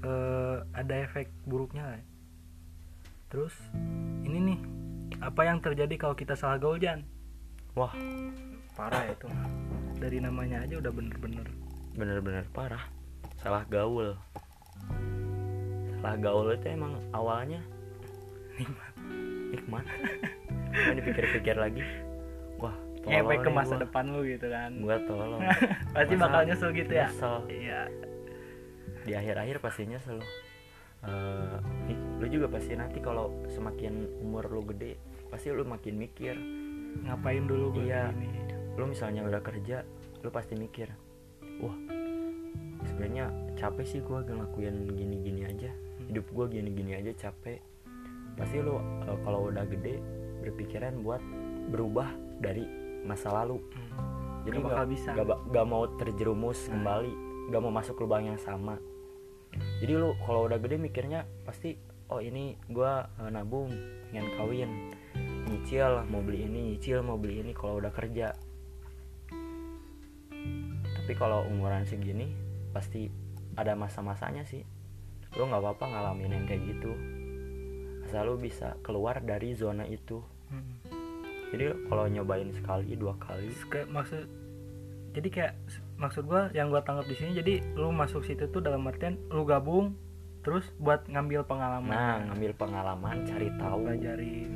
[0.00, 1.84] eh ada efek buruknya.
[1.84, 2.04] Lah ya.
[3.30, 3.54] terus
[4.26, 4.58] ini nih
[5.22, 7.06] apa yang terjadi kalau kita salah gaul Jan?
[7.78, 7.94] Wah.
[8.74, 9.28] Parah ya itu.
[10.00, 11.46] Dari namanya aja udah bener-bener.
[11.94, 12.82] Bener-bener parah.
[13.38, 14.18] Salah gaul.
[16.00, 17.62] Salah gaul itu emang awalnya
[18.58, 18.92] nikmat.
[19.54, 19.84] Nikmat.
[20.74, 21.84] Cuma dipikir-pikir lagi.
[22.58, 23.82] Wah ngefek ke masa gua.
[23.86, 24.70] depan lu gitu kan.
[24.80, 25.40] Gua tolong
[25.94, 27.08] pasti bakal nyesel gitu ya.
[27.08, 27.36] nyesel.
[27.48, 27.80] iya
[29.02, 30.26] di akhir-akhir pasti nyesel lo
[31.00, 36.36] Eh, nih, lu juga pasti nanti kalau semakin umur lu gede pasti lu makin mikir
[37.00, 38.04] ngapain dulu gua Iya.
[38.12, 38.28] gini
[38.76, 39.80] lu misalnya udah kerja
[40.18, 40.92] lu pasti mikir
[41.58, 41.72] wah
[42.82, 47.64] sebenarnya capek sih gua ngelakuin gini-gini aja hidup gua gini-gini aja capek
[48.36, 50.04] pasti lu eh, kalau udah gede
[50.40, 51.24] berpikiran buat
[51.70, 52.68] berubah dari
[53.00, 53.56] masa lalu
[53.90, 54.44] Hmm.
[54.44, 55.10] jadi Nggak bakal bisa.
[55.14, 56.72] gak, gak mau terjerumus Nah.
[56.74, 57.12] kembali
[57.48, 58.76] gak mau masuk lubang yang sama
[59.82, 61.74] jadi lu kalau udah gede mikirnya pasti
[62.10, 63.70] oh ini gua eh, nabung
[64.10, 64.70] pengen kawin
[65.50, 68.34] nyicil mau beli ini nyicil mau beli ini kalau udah kerja.
[70.90, 72.30] Tapi kalau umuran segini
[72.70, 73.10] pasti
[73.58, 74.62] ada masa-masanya sih.
[75.34, 76.94] Lu nggak apa-apa ngalamin yang kayak gitu.
[78.06, 80.22] Asal lu bisa keluar dari zona itu.
[80.50, 80.82] Hmm.
[81.54, 83.54] jadi kalau nyobain sekali dua kali
[83.86, 84.26] maksud
[85.14, 85.54] jadi kayak
[86.00, 89.44] maksud gua yang gua tangkap di sini jadi lu masuk situ tuh dalam artian lu
[89.44, 89.92] gabung
[90.40, 91.92] terus buat ngambil pengalaman.
[91.92, 93.84] Nah ngambil pengalaman cari tahu.
[93.84, 94.50] Pelajarin.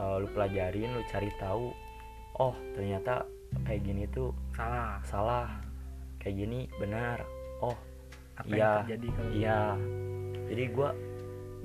[0.00, 1.68] Eh, lu pelajarin lu cari tahu
[2.40, 3.28] oh ternyata
[3.68, 4.96] kayak gini tuh salah.
[5.04, 5.48] Salah.
[6.16, 7.20] Kayak gini benar.
[7.60, 7.76] Oh
[8.40, 9.60] apa Iya, yang terjadi kalau iya.
[10.48, 10.90] jadi gua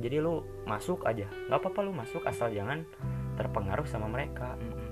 [0.03, 1.31] jadi lu masuk aja.
[1.47, 2.83] Nggak apa-apa lu masuk asal jangan
[3.39, 4.59] terpengaruh sama mereka.
[4.59, 4.91] Mm-mm.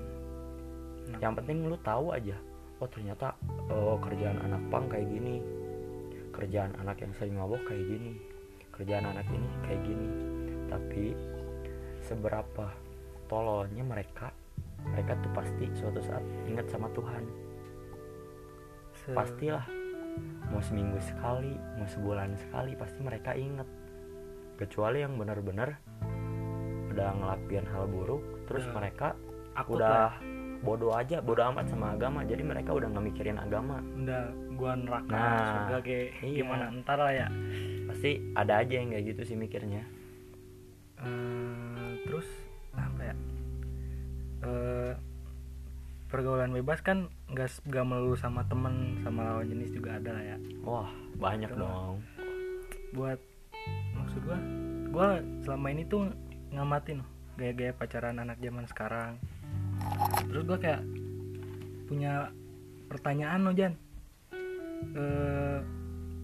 [1.12, 2.40] Nah, yang penting lu tahu aja
[2.82, 3.38] oh ternyata
[3.70, 5.38] oh, kerjaan anak pang kayak gini.
[6.34, 8.18] Kerjaan anak yang sering mabok kayak gini.
[8.74, 10.08] Kerjaan anak ini kayak gini.
[10.66, 11.04] Tapi
[12.02, 12.66] seberapa
[13.30, 14.34] tololnya mereka
[14.82, 17.22] mereka tuh pasti suatu saat ingat sama Tuhan.
[18.98, 19.62] Se- pastilah
[20.50, 23.64] mau seminggu sekali mau sebulan sekali pasti mereka inget
[24.60, 25.80] kecuali yang benar-benar
[26.92, 29.08] udah ngelakuin hal buruk terus Udah mereka
[29.56, 30.14] akut udah lah.
[30.62, 32.22] Bodoh aja bodoh amat sama agama.
[32.22, 33.82] Jadi mereka udah nggak mikirin agama.
[33.98, 36.38] Udah gua neraka Nah, surga kayak iya.
[36.42, 37.28] gimana ntar lah ya.
[37.90, 39.82] Pasti ada aja yang kayak gitu sih mikirnya.
[41.02, 42.26] Eh, terus
[42.78, 43.14] apa ya?
[44.46, 44.92] Eh,
[46.06, 50.36] pergaulan bebas kan nggak nggak melulu sama temen sama lawan jenis juga ada lah ya.
[50.62, 51.62] Wah banyak Betul.
[51.66, 51.94] dong.
[52.94, 53.18] Buat
[53.98, 54.38] maksud gua
[54.94, 55.08] gua
[55.42, 56.06] selama ini tuh
[56.52, 57.02] ngamatin
[57.34, 59.16] gaya-gaya pacaran anak zaman sekarang
[60.28, 60.82] terus gua kayak
[61.88, 62.32] punya
[62.88, 63.74] pertanyaan loh Jan.
[64.92, 65.58] Eh,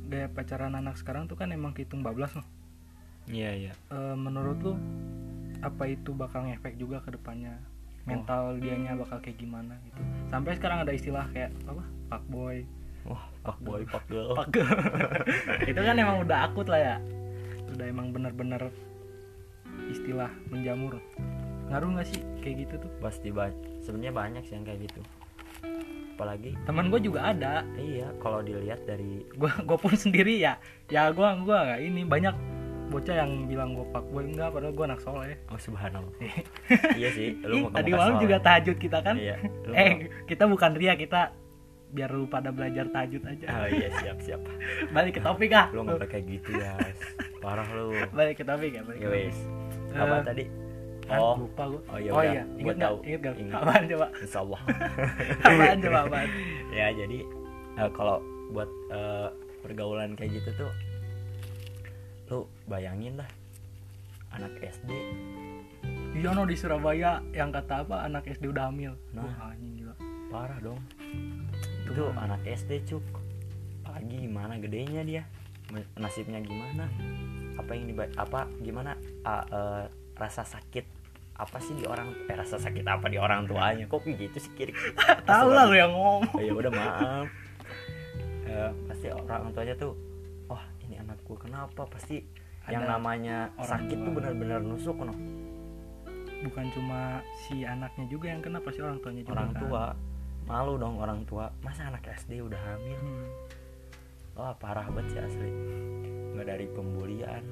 [0.09, 2.47] gaya pacaran anak sekarang tuh kan emang hitung bablas loh.
[3.29, 3.73] Iya iya.
[3.93, 4.75] Eh, menurut lu
[5.61, 7.59] apa itu bakal ngefek juga ke depannya?
[8.09, 10.01] Mental dianya bakal kayak gimana gitu.
[10.33, 11.85] Sampai sekarang ada istilah kayak apa?
[12.09, 12.65] Fuckboy
[13.09, 14.37] wah pak boy pak girl.
[14.37, 14.69] Fuck girl.
[15.71, 16.97] itu kan emang udah akut lah ya.
[17.73, 18.69] Udah emang bener-bener
[19.89, 21.01] istilah menjamur
[21.69, 22.91] ngaruh nggak sih kayak gitu tuh?
[23.01, 25.01] Pasti banyak sebenarnya banyak sih yang kayak gitu.
[26.19, 27.63] Apalagi teman gue juga ada.
[27.79, 30.59] Iya kalau dilihat dari gue gue pun sendiri ya.
[30.91, 32.35] Ya gue gua nggak ini banyak
[32.89, 35.37] bocah yang bilang gue fuckboy enggak padahal gue anak soleh.
[35.53, 36.11] Oh subhanallah.
[36.99, 39.15] Iya sih lu mau tadi malam juga tahajud kita kan?
[39.15, 39.37] Iya
[39.77, 41.31] eh kita bukan ria kita
[41.89, 43.47] biar lu pada belajar tahajud aja.
[43.49, 44.41] Oh iya siap siap.
[44.97, 45.69] Balik ke topik ah.
[45.73, 46.77] Lu nggak kayak gitu ya
[47.45, 47.93] parah lu.
[48.13, 49.29] Balik ke topik ya balik ya ke topik.
[49.31, 49.39] wes.
[49.89, 50.45] Eh, apa tadi
[51.09, 51.35] ah, oh.
[51.41, 52.43] Lupa gue oh iya oh udah, iya.
[52.45, 52.89] Gua ingat nggak?
[52.89, 52.97] tahu.
[53.05, 53.37] ingat nggak?
[53.41, 53.61] Ingat.
[53.61, 54.07] apaan coba?
[54.21, 54.61] Insya Allah
[55.49, 55.99] apaan coba?
[56.07, 56.29] Apaan?
[56.79, 57.19] Ya jadi
[57.79, 58.17] eh, kalau
[58.53, 59.29] buat eh,
[59.65, 60.73] pergaulan kayak gitu tuh
[62.29, 63.29] lu bayangin lah
[64.37, 64.93] anak SD
[66.19, 68.03] iya no di Surabaya yang kata apa?
[68.09, 68.99] Anak SD udah hamil.
[69.15, 69.23] Nah.
[69.23, 69.95] Wah, anjing gila.
[70.35, 70.81] Parah dong.
[71.87, 72.27] Itu itu mah.
[72.27, 73.05] anak SD cuk.
[73.87, 75.23] Apalagi gimana gedenya dia?
[75.95, 76.91] Nasibnya gimana?
[77.55, 78.99] Apa yang diba apa gimana?
[79.23, 79.85] Ah, eh,
[80.19, 80.98] rasa sakit
[81.39, 83.87] apa sih di orang eh rasa sakit apa di orang tuanya?
[83.87, 84.75] Kok gitu sih kiri
[85.31, 86.27] tahu lah lu yang ngomong.
[86.35, 87.27] Oh, ya udah maaf.
[88.43, 89.95] Eh, pasti orang tuanya tuh
[90.49, 91.87] oh ini anak gue kenapa?
[91.87, 92.27] Pasti
[92.67, 94.05] Ada yang namanya orang sakit tua.
[94.05, 95.15] tuh benar-benar nusuk no.
[96.39, 99.61] bukan cuma si anaknya juga yang kena pasti orang tuanya juga orang kan.
[99.63, 99.85] tua.
[100.45, 101.51] Malu dong orang tua.
[101.63, 102.99] Masa anak SD udah hamil?
[102.99, 103.27] Hmm.
[104.33, 105.51] wah parah banget sih asli.
[106.35, 107.43] Nggak dari pembulian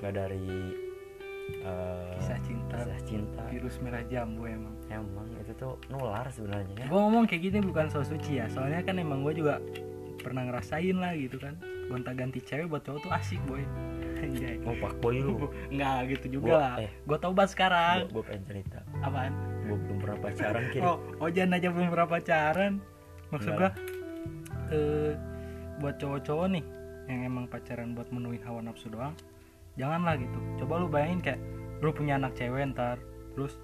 [0.00, 0.74] nggak dari
[1.60, 2.76] eh, kisah cinta.
[2.76, 3.42] kisah cinta.
[3.48, 4.74] virus merah jambu emang.
[4.88, 6.74] Emang itu tuh nular sebenarnya.
[6.74, 8.46] Ya gue ngomong kayak gini bukan so suci ya.
[8.46, 9.58] Soalnya kan emang gue juga
[10.18, 11.56] pernah ngerasain lah gitu kan.
[11.86, 13.62] Gonta ganti cewek buat cowok tuh asik boy.
[14.22, 14.60] Anjay.
[14.60, 15.48] mau pak boy lu.
[15.74, 16.74] Nggak gitu juga Gua- lah.
[16.80, 16.90] eh.
[16.92, 18.06] gue tobat sekarang.
[18.08, 18.78] Gue pengen cerita.
[19.00, 19.32] Apaan?
[19.64, 22.72] Gue belum pernah pacaran kiri oh ojan aja belum pernah pacaran.
[23.30, 23.70] Maksud gue
[24.70, 25.12] eh,
[25.78, 26.64] buat cowok-cowok nih
[27.08, 29.16] yang emang pacaran buat menuhin hawa nafsu doang
[29.80, 30.38] janganlah gitu.
[30.60, 31.40] Coba lu bayangin kayak
[31.80, 33.00] lu punya anak cewek ntar
[33.32, 33.56] terus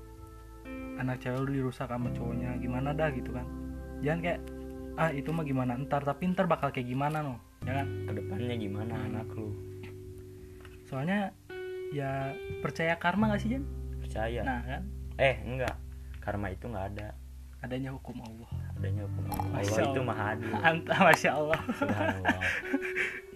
[0.96, 3.44] anak cewek lu dirusak sama cowoknya gimana dah gitu kan?
[4.00, 4.40] Jangan kayak
[4.96, 5.76] ah itu mah gimana?
[5.76, 7.37] Ntar tapi ntar bakal kayak gimana no
[7.68, 9.52] jangan ke depannya gimana anak lu?
[10.88, 11.37] Soalnya
[11.92, 12.33] ya
[12.64, 13.64] percaya karma gak sih Jan?
[14.07, 14.40] percaya.
[14.46, 14.83] Nah kan?
[15.20, 15.76] Eh enggak.
[16.22, 17.09] Karma itu nggak ada.
[17.61, 18.50] Adanya hukum Allah.
[18.79, 19.50] Adanya hukum Allah.
[19.59, 19.90] Masya Allah.
[19.90, 20.52] itu maha adil.
[20.62, 21.61] Anta, masya Allah.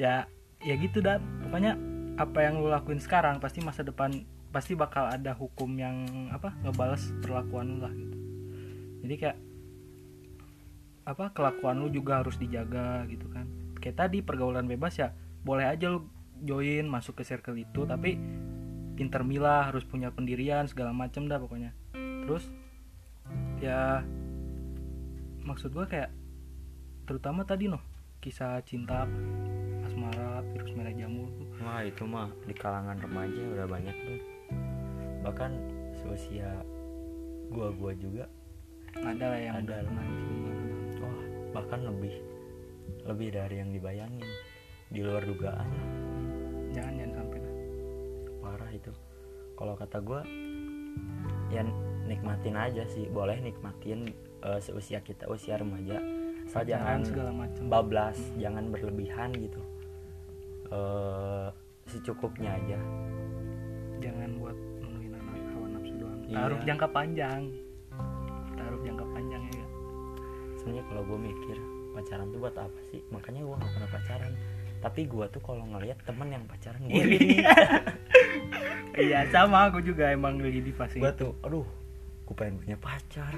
[0.00, 0.24] Ya
[0.64, 1.20] ya gitu dan.
[1.44, 1.76] Pokoknya
[2.20, 4.12] apa yang lu lakuin sekarang pasti masa depan
[4.52, 8.16] pasti bakal ada hukum yang apa ngebales perlakuan lu lah gitu.
[9.00, 9.38] Jadi kayak
[11.08, 13.48] apa kelakuan lu juga harus dijaga gitu kan.
[13.80, 16.04] Kayak tadi pergaulan bebas ya boleh aja lu
[16.44, 18.20] join masuk ke circle itu tapi
[19.00, 21.72] pinter milah harus punya pendirian segala macem dah pokoknya.
[21.96, 22.44] Terus
[23.64, 24.04] ya
[25.40, 26.12] maksud gua kayak
[27.08, 27.80] terutama tadi noh
[28.20, 29.08] kisah cinta
[29.88, 30.89] asmara virus merah
[31.70, 34.18] Wah itu mah di kalangan remaja udah banyak tuh.
[35.22, 35.54] Bahkan
[36.02, 36.66] seusia
[37.46, 38.26] gua-gua juga
[38.98, 40.34] ada lah yang Ada nanti.
[40.98, 41.20] Wah
[41.54, 42.18] bahkan lebih
[43.06, 44.26] Lebih dari yang dibayangin.
[44.90, 45.70] Di luar dugaan.
[46.74, 47.54] Jangan jangan sampai lah.
[48.42, 48.92] Parah itu.
[49.54, 50.26] Kalau kata gua
[51.54, 51.62] Ya
[52.02, 53.06] nikmatin aja sih.
[53.14, 54.10] Boleh nikmatin
[54.42, 56.02] eh, seusia kita usia remaja.
[56.50, 57.62] Asal jangan segala macam.
[57.70, 59.62] bablas Jangan berlebihan gitu.
[60.74, 61.59] Eh
[61.90, 62.78] Secukupnya aja.
[63.98, 66.20] Jangan buat menuhin anak hawa nafsu doang.
[66.30, 66.36] Iya.
[66.38, 67.42] taruh jangka panjang.
[68.54, 69.66] Taruh jangka panjang ya
[70.60, 71.56] sebenarnya kalau gue mikir
[71.96, 73.00] pacaran tuh buat apa sih?
[73.08, 74.32] Makanya gue gak pernah pacaran.
[74.80, 77.16] Tapi gue tuh kalau ngelihat temen yang pacaran gue Iri.
[77.16, 77.36] iri
[79.08, 79.72] iya sama.
[79.72, 81.64] Aku juga emang lagi di fase gue tuh aduh
[82.28, 83.32] gue pengen punya pacar.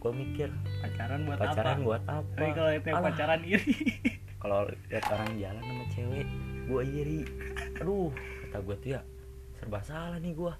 [0.00, 0.48] Gue mikir
[0.80, 1.84] pacaran buat pacaran apa?
[1.84, 2.32] buat apa?
[2.40, 3.76] Tapi kalau Alah, pacaran iri.
[4.40, 6.26] Kalau lihat orang jalan sama cewek
[6.70, 7.20] gue iri
[7.82, 8.14] aduh
[8.46, 9.00] kata gue tuh ya
[9.58, 10.52] serba salah nih gue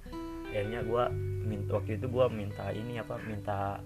[0.51, 1.05] akhirnya gue
[1.47, 3.79] minta waktu itu gue minta ini apa minta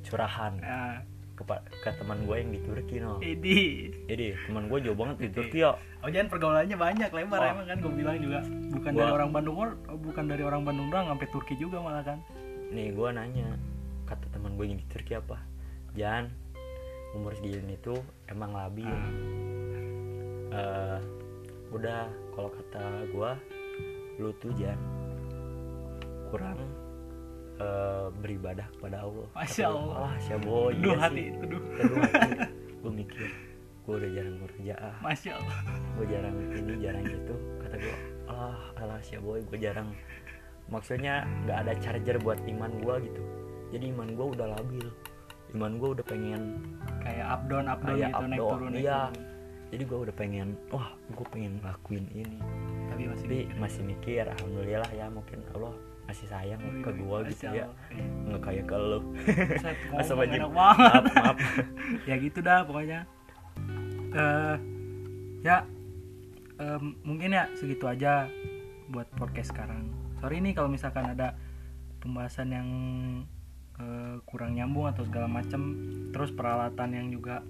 [0.00, 0.98] curahan nah,
[1.36, 1.44] ke,
[1.84, 3.16] ke teman gue yang di Turki no.
[3.20, 7.52] Jadi teman gue jauh banget di Turki ya Oh jangan pergaulannya banyak lebar Oh.
[7.52, 8.40] emang kan gue bilang juga.
[8.72, 12.00] Bukan Gua- dari orang Bandung oh, bukan dari orang Bandung doang sampai Turki juga malah
[12.04, 12.18] kan.
[12.72, 13.56] Nih gue nanya
[14.08, 15.36] kata teman gue yang di Turki apa?
[15.92, 16.32] Jan
[17.12, 18.00] umur segini itu
[18.32, 18.88] emang labil.
[20.50, 20.98] Eh,
[21.70, 23.30] udah kalau kata gue
[24.18, 24.76] lu tuh Jan
[26.30, 26.58] kurang
[27.58, 29.28] eh, beribadah kepada Allah.
[29.34, 30.10] Masya Allah.
[30.14, 31.62] wah boy Duh hati itu duh
[32.80, 33.28] gue mikir
[33.80, 35.58] gue udah jarang kerja ah Masya Allah.
[35.94, 37.96] Gue jarang ini jarang itu kata gue
[38.30, 39.94] ah alah si boy gue jarang.
[40.70, 43.22] Maksudnya nggak ada charger buat iman gue gitu.
[43.74, 44.86] Jadi iman gue udah labil.
[45.50, 46.62] Iman gue udah pengen
[47.02, 49.00] kayak up down up down Kayak gitu up naik down, turun iya.
[49.10, 49.29] turun.
[49.70, 52.38] Jadi gue udah pengen wah gue pengen ngelakuin ini
[52.86, 53.56] tapi masih tapi mikir.
[53.56, 57.52] masih mikir alhamdulillah ya mungkin Allah masih sayang Oh, ke gue gitu ya.
[57.54, 57.66] Iya.
[58.26, 58.76] nggak kayak ke
[59.14, 60.40] Buset, Masa wajib.
[60.50, 61.36] maaf maaf
[62.10, 63.06] ya gitu dah pokoknya
[64.10, 64.56] eh
[65.40, 65.62] ya
[66.58, 68.26] em, mungkin ya segitu aja
[68.90, 69.86] buat podcast sekarang
[70.18, 71.38] sorry nih kalau misalkan ada
[71.96, 72.68] pembahasan yang
[73.78, 75.62] eh, kurang nyambung atau segala macem
[76.10, 77.46] terus peralatan yang juga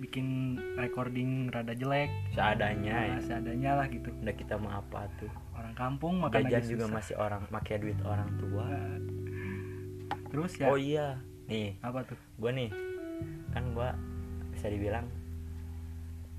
[0.00, 0.26] bikin
[0.74, 3.10] recording rada jelek seadanya ya.
[3.10, 6.84] nah, seadanya lah gitu udah kita mau apa tuh orang kampung makan jajan aja juga
[6.84, 6.96] susah.
[6.96, 8.96] masih orang pakai duit orang tua Nah,
[10.30, 12.70] terus ya oh iya nih apa tuh gue nih
[13.50, 13.88] kan gue
[14.50, 15.04] bisa dibilang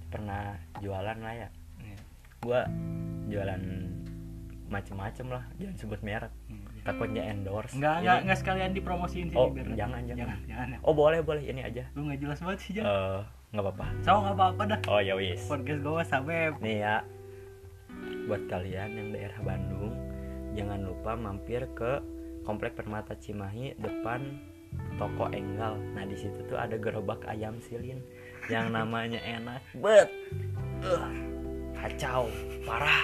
[0.07, 1.97] pernah jualan lah ya Iya.
[2.41, 2.61] gue
[3.29, 3.61] jualan
[4.67, 6.63] macem-macem lah jangan sebut merek Hmm.
[6.81, 10.17] takutnya endorse Enggak, Ini- enggak, enggak sekalian dipromosiin sih Oh, biar- jangan, jangan.
[10.17, 10.77] jangan, jangan ya.
[10.81, 12.83] oh boleh boleh ini aja Lu nggak jelas banget sih, Jan.
[12.83, 13.87] Eh, nggak apa-apa.
[14.07, 14.79] Sama nggak apa-apa dah.
[14.87, 15.43] oh ya wis.
[15.43, 16.95] Podcast gue sampai nih ya.
[18.31, 19.93] Buat kalian yang daerah Bandung
[20.55, 21.99] jangan lupa mampir ke
[22.47, 24.39] komplek Permata Cimahi depan
[24.95, 25.75] toko Enggal.
[25.91, 27.99] Nah di situ tuh ada gerobak ayam silin
[28.47, 29.59] yang namanya enak.
[29.75, 30.07] Bet.
[31.75, 32.31] Kacau
[32.63, 33.03] parah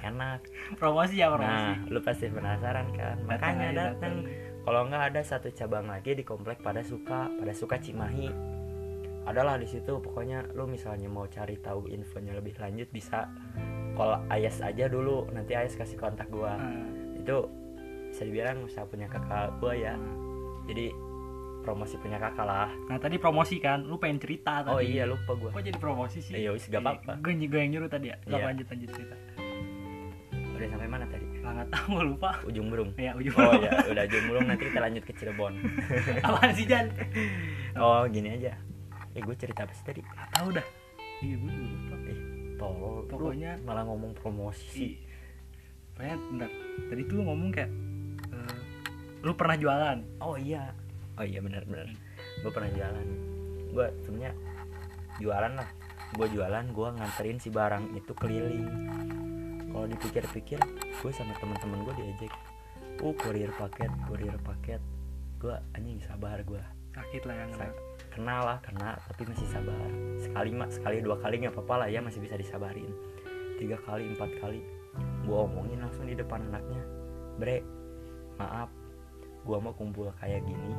[0.00, 0.40] enak.
[0.80, 1.52] Promosi ya promosi.
[1.52, 3.20] Nah lu pasti penasaran kan?
[3.28, 4.24] Makanya datang.
[4.64, 8.56] Kalau nggak ada satu cabang lagi di komplek pada suka pada suka Cimahi
[9.26, 13.26] adalah di situ pokoknya lu misalnya mau cari tahu infonya lebih lanjut bisa
[13.98, 15.26] kalau Ayas aja dulu.
[15.34, 16.54] Nanti Ayas kasih kontak gua.
[16.54, 16.86] Ah,
[17.18, 17.36] itu
[18.12, 19.94] bisa dibilang usaha punya kakak gua ya.
[20.70, 20.94] Jadi
[21.66, 22.70] promosi punya kakak lah.
[22.86, 23.82] Nah tadi promosi kan?
[23.82, 24.70] Lu pengen cerita tadi.
[24.70, 25.50] Oh iya lupa gua.
[25.50, 26.38] Kok jadi promosi sih?
[26.38, 27.18] Iya, wis, gak apa-apa.
[27.18, 28.16] gue gue yang nyuruh tadi ya?
[28.22, 28.46] Gak Iya.
[28.46, 29.16] lanjut lanjut cerita.
[30.54, 31.26] Udah sampai mana tadi?
[31.42, 32.30] Nggak tahu lupa.
[32.46, 32.90] Ujung burung.
[32.94, 35.52] Ya ujung oh ya udah ujung burung nanti kita lanjut ke Cirebon.
[36.26, 36.86] Apaan sih Jan?
[37.74, 38.75] Oh gini aja
[39.16, 40.00] eh gue cerita apa sih tadi?
[40.04, 40.66] Nggak tahu dah.
[41.18, 42.18] Iya gue juga lupa eh
[42.56, 45.00] tolol lu Pokoknya- malah ngomong promosi
[45.92, 46.50] pokoknya bentar.
[46.86, 47.70] Tadi tuh lu ngomong kayak
[48.28, 48.58] eh,
[49.20, 49.98] lu pernah jualan.
[50.20, 50.76] Oh iya.
[51.16, 51.88] Oh iya benar benar.
[52.38, 53.06] Gue pernah jualan.
[53.72, 54.32] Gue sebenarnya
[55.16, 55.68] jualan lah.
[56.12, 58.68] Gue jualan gue nganterin si barang itu keliling.
[59.66, 60.60] Kalau dipikir-pikir
[60.92, 62.32] gue sama teman-teman gue diajak.
[62.96, 64.80] Uh kurir paket kurir paket.
[65.36, 66.60] Gue anjing sabar gue
[66.92, 67.76] sakit lah yang Sa-
[68.16, 69.76] kenal lah kena tapi masih sabar.
[70.16, 72.88] Sekali mak sekali dua kali nggak apa-apa lah ya masih bisa disabarin.
[73.60, 74.64] Tiga kali empat kali.
[75.28, 76.80] Gue omongin langsung di depan anaknya
[77.36, 77.60] bre
[78.40, 78.72] maaf
[79.44, 80.72] gua mau kumpul kayak gini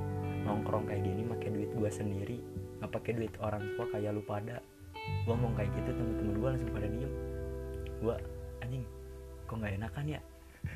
[0.43, 2.41] nongkrong kayak gini pakai duit gua sendiri
[2.81, 4.57] nggak pakai duit orang tua kayak lu pada.
[5.23, 7.13] Gua ngomong kayak gitu temen-temen gua langsung pada diem.
[8.01, 8.15] Gua
[8.65, 8.83] anjing
[9.45, 10.21] kok nggak enakan ya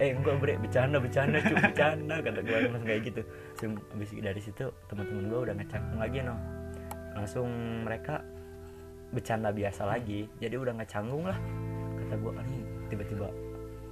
[0.02, 0.54] eh enggak bre.
[0.58, 2.58] Bercanda bercanda cuy bercanda kata gua.
[2.66, 3.22] Langsung kayak gitu.
[3.22, 6.36] Langsung abis dari situ teman-teman gua udah ngecanggung lagi no
[7.12, 7.48] langsung
[7.86, 8.26] mereka
[9.14, 10.26] bercanda biasa lagi.
[10.42, 11.38] Jadi udah nggak canggung lah.
[12.02, 13.30] Kata gua anjing tiba-tiba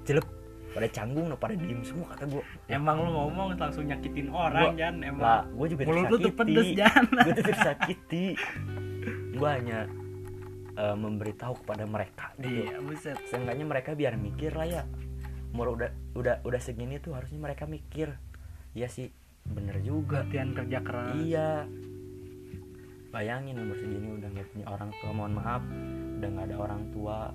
[0.04, 0.26] celep.
[0.70, 2.44] Pada canggung no pada diem semua kata gua.
[2.66, 4.96] Emang lu ngomong langsung nyakitin orang Gua- Jan.
[5.06, 7.06] Emang lah gue juga mulut lu tuh pedes Jan.
[7.26, 8.26] Gue tuh tersakiti.
[9.34, 9.86] Gue hanya
[10.74, 12.66] eh, memberitahu kepada mereka gitu.
[12.66, 13.18] Iya buset.
[13.30, 14.84] Seenggaknya mereka biar mikir lah ya
[15.50, 18.14] umur udah udah udah segini tuh harusnya mereka mikir
[18.78, 19.10] iya sih
[19.50, 20.22] bener juga.
[20.30, 21.18] Latihan kerja keras.
[21.18, 21.66] Iya.
[23.10, 25.64] Bayangin umur segini udah nggak punya orang tua mohon maaf
[26.22, 27.34] udah nggak ada orang tua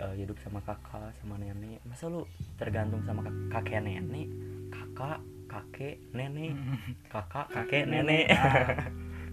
[0.00, 1.84] eh, hidup sama kakak sama nenek.
[1.84, 2.24] Masa lu
[2.56, 4.28] tergantung sama kak- kakek nenek
[4.72, 6.56] kakak kakek nenek
[7.12, 8.26] kakak kakek nenek.
[8.32, 8.88] Ah.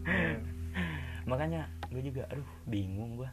[1.29, 3.29] makanya gue juga aduh bingung gue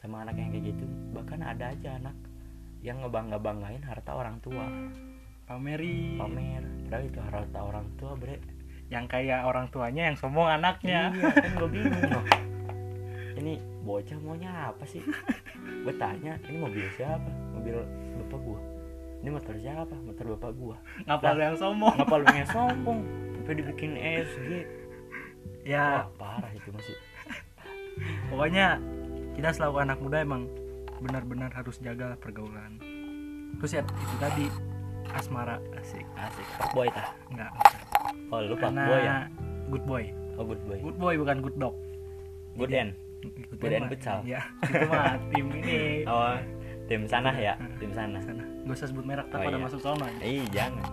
[0.00, 0.84] sama anak yang kayak gitu.
[1.12, 2.16] Bahkan ada aja anak
[2.86, 4.62] yang ngebangga banggain harta orang tua.
[5.50, 6.62] Pameri pamer.
[6.86, 8.38] Padahal itu harta orang tua bre.
[8.86, 11.10] Yang kayak orang tuanya yang sombong anaknya.
[11.10, 12.02] Iya kan gue bingung.
[12.06, 12.26] Loh.
[13.42, 15.02] ini bocah maunya apa sih?
[15.82, 17.26] Gue tanya ini mobil siapa?
[17.58, 17.74] Mobil
[18.22, 18.60] bapak gua.
[19.22, 19.94] Ini motor siapa?
[20.06, 20.76] Motor bapak gua.
[21.10, 21.94] Ngapa lu yang sombong.
[21.98, 23.00] ngapa lu yang sombong.
[23.34, 24.50] Sampai dibikin SG
[25.66, 26.06] ya.
[26.06, 26.94] Wah parah itu masih.
[28.30, 28.78] Pokoknya
[29.34, 30.46] kita selaku anak muda emang
[31.00, 32.80] benar-benar harus jaga pergaulan.
[33.60, 34.44] Terus ya itu tadi
[35.12, 35.60] asmara.
[35.76, 36.46] Asik asik.
[36.58, 37.08] Pak boy tah?
[37.32, 37.50] Enggak.
[38.28, 39.16] Oh lu pak boy ya?
[39.68, 40.04] good boy.
[40.36, 40.78] Oh good boy.
[40.80, 41.74] Good boy bukan good dog.
[42.56, 42.92] Good end
[43.24, 44.18] good Good mah- futsal.
[44.22, 45.76] ya itu mah tim ini.
[46.10, 46.36] Oh
[46.86, 47.54] tim sana ya?
[47.80, 48.18] Tim sana.
[48.22, 48.44] Sana.
[48.66, 49.64] Gak usah sebut merek Oh, tapi pada iya.
[49.66, 50.86] masuk sono eh jangan.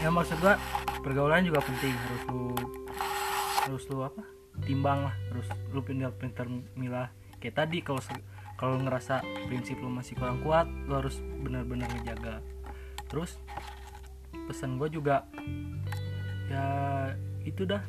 [0.00, 0.56] Ya maksud gua
[1.04, 1.94] pergaulan juga penting.
[1.94, 2.42] Harus lu
[3.60, 4.22] harus lu apa?
[4.66, 5.14] Timbang lah.
[5.30, 7.12] Harus lu pindah pinter milah.
[7.38, 8.00] Kayak tadi kalau
[8.60, 12.44] kalau ngerasa prinsip lu masih kurang kuat lu harus benar-benar ngejaga.
[13.08, 13.40] Terus
[14.52, 15.24] pesan gue juga
[16.52, 16.64] ya
[17.48, 17.80] itu dah.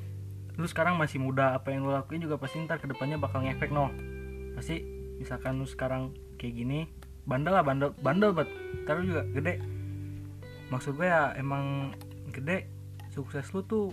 [0.56, 3.68] Lu sekarang masih muda apa yang lu lakuin juga pasti ntar ke depannya bakal ngefek
[3.68, 3.92] no.
[4.56, 4.80] Pasti
[5.20, 6.88] misalkan lu sekarang kayak gini
[7.28, 8.56] bandel lah bandel bandel banget.
[8.88, 9.60] Ntar juga gede.
[10.72, 11.92] Maksud gue ya emang
[12.32, 12.72] gede
[13.12, 13.92] sukses lu tuh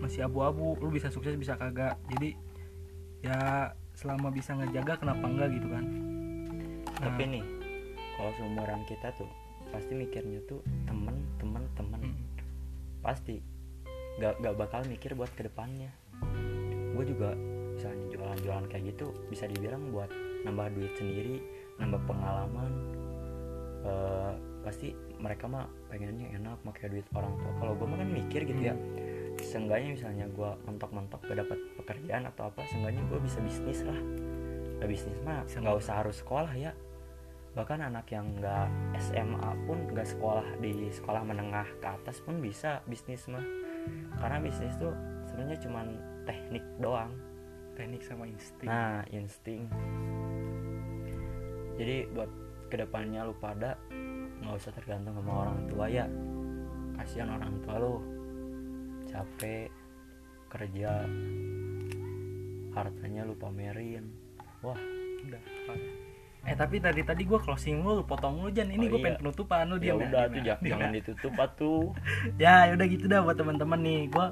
[0.00, 0.72] masih abu-abu.
[0.80, 2.00] Lu bisa sukses bisa kagak.
[2.08, 2.32] Jadi
[3.20, 5.84] ya selama bisa ngejaga kenapa enggak gitu kan?
[6.96, 7.44] Tapi nih
[8.16, 9.28] kalau seumuran kita tuh
[9.68, 12.00] pasti mikirnya tuh temen temen temen.
[12.00, 12.16] Mm.
[13.04, 13.44] pasti.
[14.20, 15.88] Gak, gak bakal mikir buat ke depannya
[17.00, 17.32] gue juga
[17.72, 20.12] misalnya jualan-jualan kayak gitu bisa dibilang buat
[20.44, 21.40] nambah duit sendiri
[21.80, 22.72] nambah pengalaman.
[23.80, 27.52] Eh, pasti mereka mah pengennya enak pakai duit orang tua.
[27.56, 28.76] Kalau gue mah kan mikir gitu ya
[29.40, 34.00] seenggaknya misalnya gue mentok-mentok gak dapat pekerjaan atau apa seenggaknya gue bisa bisnis lah.
[34.80, 36.72] Nah, bisnis mah nggak usah harus sekolah ya.
[37.52, 42.80] Bahkan anak yang nggak SMA pun nggak sekolah di sekolah menengah ke atas pun bisa
[42.88, 43.44] bisnis mah.
[44.16, 44.96] Karena bisnis tuh
[45.28, 45.86] sebenarnya cuman
[46.24, 47.12] teknik doang.
[47.76, 48.68] Teknik sama insting.
[48.72, 49.68] Nah insting.
[51.76, 52.30] Jadi buat
[52.72, 53.76] ke depannya lu pada
[54.40, 56.08] nggak usah tergantung sama orang tua ya.
[56.96, 58.19] Kasihan orang tua lu
[59.10, 59.68] capek
[60.50, 61.06] kerja
[62.74, 64.06] hartanya lu pamerin
[64.62, 64.78] wah
[65.26, 65.42] udah
[66.48, 69.04] eh tapi tadi tadi gue closing lu, lu potong lu Jan ini Oh, gue iya.
[69.12, 70.54] pengen penutupan lu ya diam udah diam tuh ya.
[70.72, 70.96] jangan, ya.
[70.96, 71.84] ditutup atuh
[72.42, 74.26] ya ya udah gitu dah buat teman-teman nih gue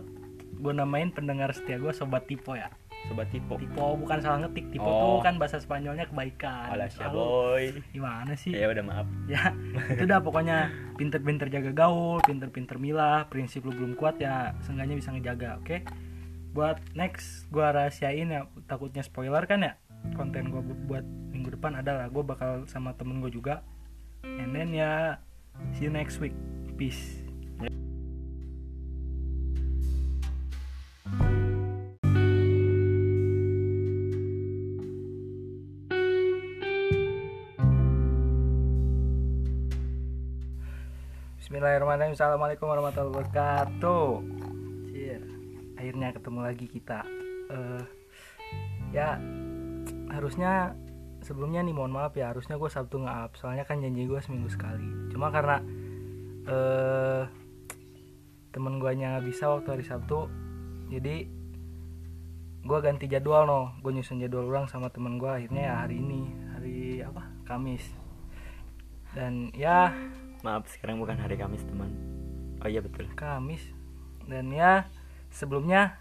[0.59, 2.73] gue namain pendengar setia gue sobat tipo ya
[3.05, 4.69] sobat tipe tipo bukan salah ngetik.
[4.69, 4.99] Tipo Oh.
[5.17, 6.69] tuh kan bahasa Spanyolnya kebaikan.
[6.71, 7.65] Alas ya Lalu, boy.
[7.91, 8.53] Gimana sih?
[8.53, 9.07] Ya udah maaf.
[9.33, 9.55] Ya
[9.89, 10.69] itu dah pokoknya.
[10.95, 13.25] Pinter-pinter jaga gaul pinter-pinter milah.
[13.27, 15.77] Prinsip lu belum kuat ya seenggaknya bisa ngejaga oke?
[16.51, 18.45] Buat next gua rahasiain ya.
[18.67, 19.73] Takutnya spoiler kan ya?
[20.13, 23.63] Konten gua bu- buat minggu depan adalah gua bakal sama temen gue juga.
[24.25, 25.23] And then ya
[25.73, 26.35] see you next week.
[26.75, 27.23] Peace
[41.59, 42.15] Bismillahirrahmanirrahim.
[42.15, 44.07] Assalamualaikum warahmatullahi wabarakatuh.
[44.95, 45.23] Cheer.
[45.75, 47.03] Akhirnya ketemu lagi kita.
[47.51, 47.83] Eh,
[48.95, 49.19] Ya
[50.07, 50.79] Harusnya
[51.19, 53.35] Sebelumnya nih mohon maaf ya Harusnya gue Sabtu nge-up.
[53.35, 54.87] Soalnya kan janji gue seminggu sekali.
[55.11, 55.59] Cuma karena
[56.47, 57.27] eh
[58.55, 60.31] Temen guanya nggak bisa waktu hari Sabtu
[60.95, 61.27] Jadi
[62.63, 66.23] gue ganti jadwal no Gue nyusun jadwal ulang sama temen gue Akhirnya ya hari ini
[66.55, 67.27] Hari apa?
[67.51, 67.83] Kamis.
[69.11, 69.91] Dan ya
[70.43, 71.91] maaf sekarang bukan hari Kamis teman.
[72.63, 73.07] Oh iya betul.
[73.15, 73.63] Kamis.
[74.29, 74.87] Dan ya
[75.33, 75.97] sebelumnya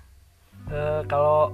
[0.69, 1.53] eh, kalau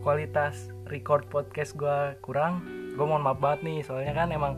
[0.00, 2.62] kualitas record podcast gua kurang
[2.94, 3.78] gue mohon maaf banget nih.
[3.84, 4.54] Soalnya kan emang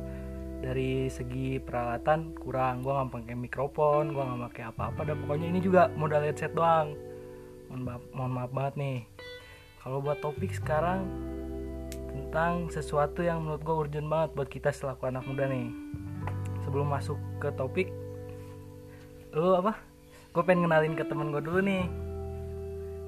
[0.63, 2.83] dari segi peralatan kurang.
[2.87, 5.01] Gua nggak pakai mikrofon gua nggak pakai apa-apa.
[5.09, 6.95] Dan pokoknya ini juga modal headset doang.
[7.71, 8.99] Mohon maaf mohon maaf banget nih.
[9.83, 11.07] Kalau buat topik sekarang
[12.13, 15.71] tentang sesuatu yang menurut gue urgent banget buat kita selaku anak muda nih
[16.69, 17.89] sebelum masuk ke topik
[19.33, 19.73] lu apa?
[20.37, 21.89] Gue pengen kenalin ke temen gue dulu nih.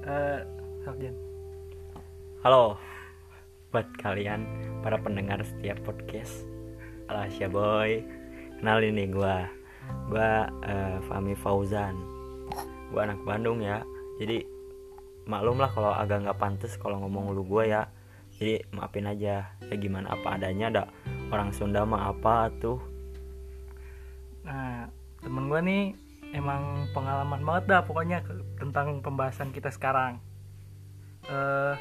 [0.01, 0.41] Eh
[0.81, 1.13] sok, Jan.
[2.41, 2.81] halo.
[3.69, 4.49] Buat kalian
[4.81, 6.41] para pendengar setiap podcast
[7.05, 8.01] Alasya boy
[8.57, 9.45] kenalin nih gua.
[10.09, 11.93] Gua eh, Fahmi Fauzan.
[12.89, 13.85] Gua anak Bandung ya.
[14.17, 14.41] Jadi
[15.29, 17.81] maklum lah kalau agak nggak pantas kalau ngomong lu gua ya.
[18.41, 19.53] Jadi maafin aja.
[19.53, 20.83] Ya gimana apa adanya ada
[21.31, 22.90] orang Sunda mah apa tuh
[24.41, 24.89] nah
[25.21, 25.83] temen gue nih
[26.33, 28.23] emang pengalaman banget dah pokoknya
[28.57, 30.17] tentang pembahasan kita sekarang.
[31.27, 31.75] Eh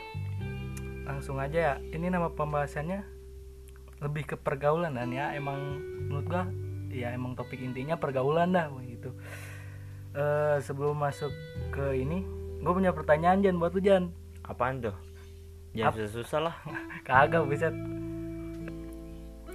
[1.07, 1.75] langsung aja ya.
[1.81, 3.21] Ini nama pembahasannya
[4.01, 5.77] lebih ke pergaulan dan ya emang
[6.09, 6.45] menurut gua
[6.89, 9.13] ya emang topik intinya pergaulan dah begitu
[10.17, 11.31] eh sebelum masuk
[11.71, 12.25] ke ini
[12.61, 14.13] gue punya pertanyaan Jan buat lu Jan.
[14.45, 14.97] Apaan tuh?
[15.73, 16.57] Jangan susah-susah lah.
[17.07, 17.73] Kagak bisa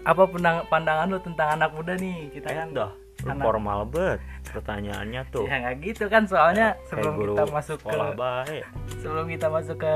[0.06, 2.30] apa pandang- pandangan lu tentang anak muda nih?
[2.30, 2.92] Kita eh kan dah
[3.26, 5.44] anak- formal bet pertanyaannya tuh.
[5.44, 8.64] Ya nggak gitu kan soalnya Kayak sebelum kita masuk ke baik.
[8.96, 9.96] sebelum kita masuk ke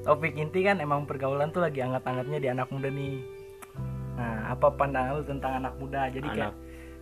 [0.00, 3.16] topik inti kan emang pergaulan tuh lagi anget-angetnya di anak muda nih.
[4.14, 6.00] Nah apa pandangan lu tentang anak muda?
[6.08, 6.54] Jadi kayak Anak.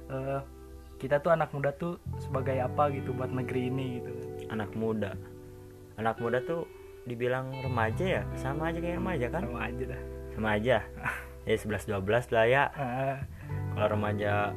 [0.08, 0.40] eh,
[0.96, 4.12] kita tuh anak muda tuh sebagai apa gitu buat negeri ini gitu.
[4.48, 5.12] Anak muda.
[5.96, 6.64] Anak muda tuh
[7.02, 8.22] dibilang remaja ya?
[8.34, 9.42] Sama aja kayak remaja kan?
[9.42, 10.02] Sama aja dah.
[10.30, 10.76] Sama aja
[11.46, 12.64] ya 11 12 lah ya.
[13.72, 14.50] Kalau remaja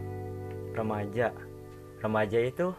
[0.74, 1.28] remaja
[2.02, 2.74] remaja itu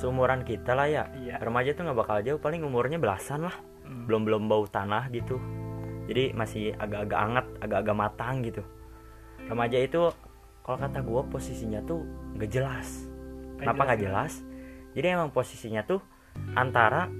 [0.00, 1.04] seumuran kita lah ya.
[1.20, 1.36] Iya.
[1.44, 3.56] remaja tuh nggak bakal jauh paling umurnya belasan lah.
[3.84, 4.06] Hmm.
[4.06, 5.36] belum belum bau tanah gitu.
[6.06, 8.62] Jadi masih agak-agak anget agak-agak matang gitu.
[9.50, 10.10] Remaja itu
[10.62, 12.06] kalau kata gue posisinya tuh
[12.38, 13.10] nggak jelas.
[13.58, 14.04] Nggak kenapa jelas nggak ya?
[14.06, 14.32] jelas?
[14.90, 16.00] Jadi emang posisinya tuh
[16.54, 17.10] antara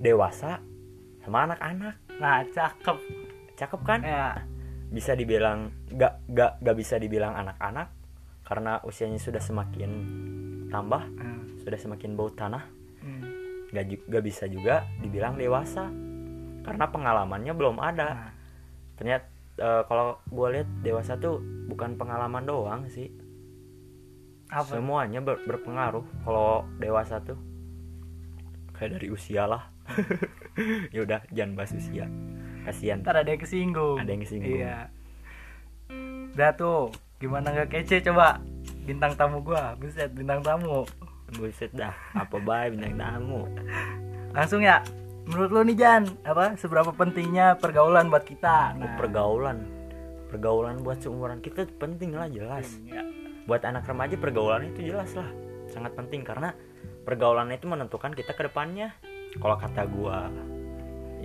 [0.00, 0.60] dewasa
[1.22, 1.94] sama anak-anak.
[2.16, 3.25] Nah cakep
[3.56, 4.00] cakep kan?
[4.00, 4.44] Ya.
[4.86, 7.90] Bisa dibilang nggak nggak nggak bisa dibilang anak-anak
[8.44, 9.90] karena usianya sudah semakin
[10.68, 12.62] tambah Ah, sudah semakin bau tanah.
[12.98, 13.22] Hmm.
[13.66, 15.90] nggak ju- nggak bisa juga dibilang dewasa
[16.62, 18.08] karena pengalamannya belum ada.
[18.08, 18.30] Nah,
[18.94, 19.26] ternyata
[19.56, 23.10] eh, kalau gue lihat dewasa tuh bukan pengalaman doang sih.
[24.46, 24.78] Apa?
[24.78, 27.38] Semuanya ber- berpengaruh kalau dewasa tuh.
[28.72, 29.66] Kayak dari usia lah.
[30.94, 32.08] Ya udah jangan bahas usia
[32.66, 34.02] kasihan ntar ada yang kesinggung.
[34.02, 34.58] Ada yang kesinggung.
[34.58, 34.90] iya.
[36.34, 36.90] Udah tuh
[37.22, 38.02] gimana nggak kece?
[38.02, 38.42] Coba
[38.82, 39.78] bintang tamu gua.
[39.78, 40.82] Buset bintang tamu.
[41.38, 43.46] Buset dah apa baik bintang tamu?
[44.34, 44.82] Langsung ya
[45.30, 48.74] menurut lu nih Jan apa seberapa pentingnya pergaulan buat kita?
[48.76, 49.62] Oh, pergaulan.
[50.26, 52.66] Pergaulan buat seumuran kita penting lah jelas.
[52.82, 53.06] Ya.
[53.46, 55.30] buat anak remaja pergaulan itu jelas lah.
[55.70, 56.50] Sangat penting karena
[57.06, 58.90] pergaulan itu menentukan kita ke depannya.
[59.38, 60.26] Kalau kata gua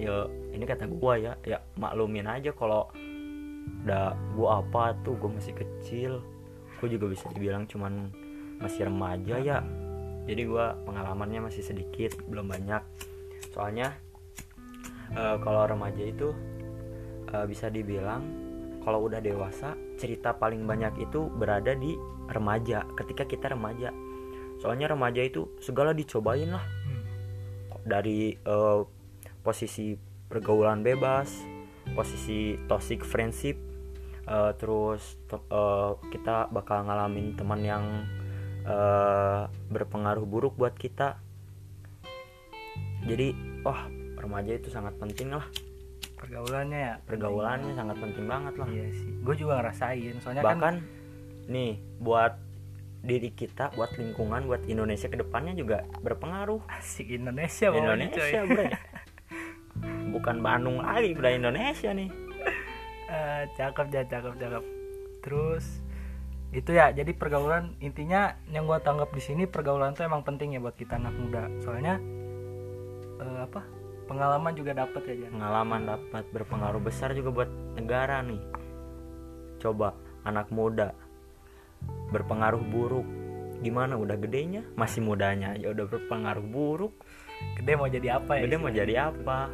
[0.02, 2.90] ya ini kata gua ya ya maklumin aja kalau
[3.86, 6.26] udah gua apa tuh gua masih kecil.
[6.82, 8.10] Gua juga bisa dibilang cuman
[8.58, 9.62] masih remaja ya.
[10.26, 12.82] Jadi gua pengalamannya masih sedikit belum banyak.
[13.54, 13.94] Soalnya
[15.14, 16.34] eh, kalau remaja itu
[17.30, 18.26] eh, bisa dibilang
[18.82, 21.94] kalau udah dewasa cerita paling banyak itu berada di
[22.34, 23.94] remaja ketika kita remaja.
[24.58, 26.66] Soalnya remaja itu segala dicobain lah.
[26.66, 27.02] Hmm.
[27.82, 28.80] dari eh,
[29.42, 29.98] posisi
[30.30, 31.44] pergaulan bebas
[31.92, 33.58] posisi toxic friendship
[34.24, 37.84] eh, terus to- eh, kita bakal ngalamin teman yang
[38.62, 41.18] eh, berpengaruh buruk buat kita.
[43.02, 43.34] Jadi
[43.66, 43.90] wah
[44.22, 45.46] remaja itu sangat penting lah.
[46.14, 46.96] Pergaulannya ya?
[47.02, 48.68] Pergaulannya sangat penting banget lah.
[48.70, 49.10] Iya sih.
[49.26, 50.76] Gue juga ngerasain soalnya kan bahkan
[51.50, 52.38] nih buat
[53.02, 56.62] diri kita buat lingkungan buat Indonesia ke depannya juga berpengaruh.
[56.70, 58.70] Asik Indonesia Indonesia coy.
[60.12, 62.10] bukan Bandung lagi bre Indonesia nih.
[63.12, 64.64] Eh, cakep ya cakep cakep.
[65.20, 65.66] Terus
[66.52, 70.60] itu ya jadi pergaulan intinya yang gua tanggap di sini pergaulan tuh emang penting ya
[70.64, 71.44] buat kita anak muda.
[71.60, 72.00] Soalnya
[73.20, 73.68] eh, apa
[74.08, 78.42] pengalaman juga dapat ya Jan pengalaman dapat berpengaruh besar juga buat negara nih.
[79.60, 79.92] Coba
[80.24, 80.96] anak muda
[82.12, 83.08] berpengaruh buruk.
[83.62, 84.64] Gimana udah gedenya?
[84.80, 86.94] Masih mudanya aja udah berpengaruh buruk.
[87.60, 89.50] Gede mau jadi apa ya gede mau jadi apa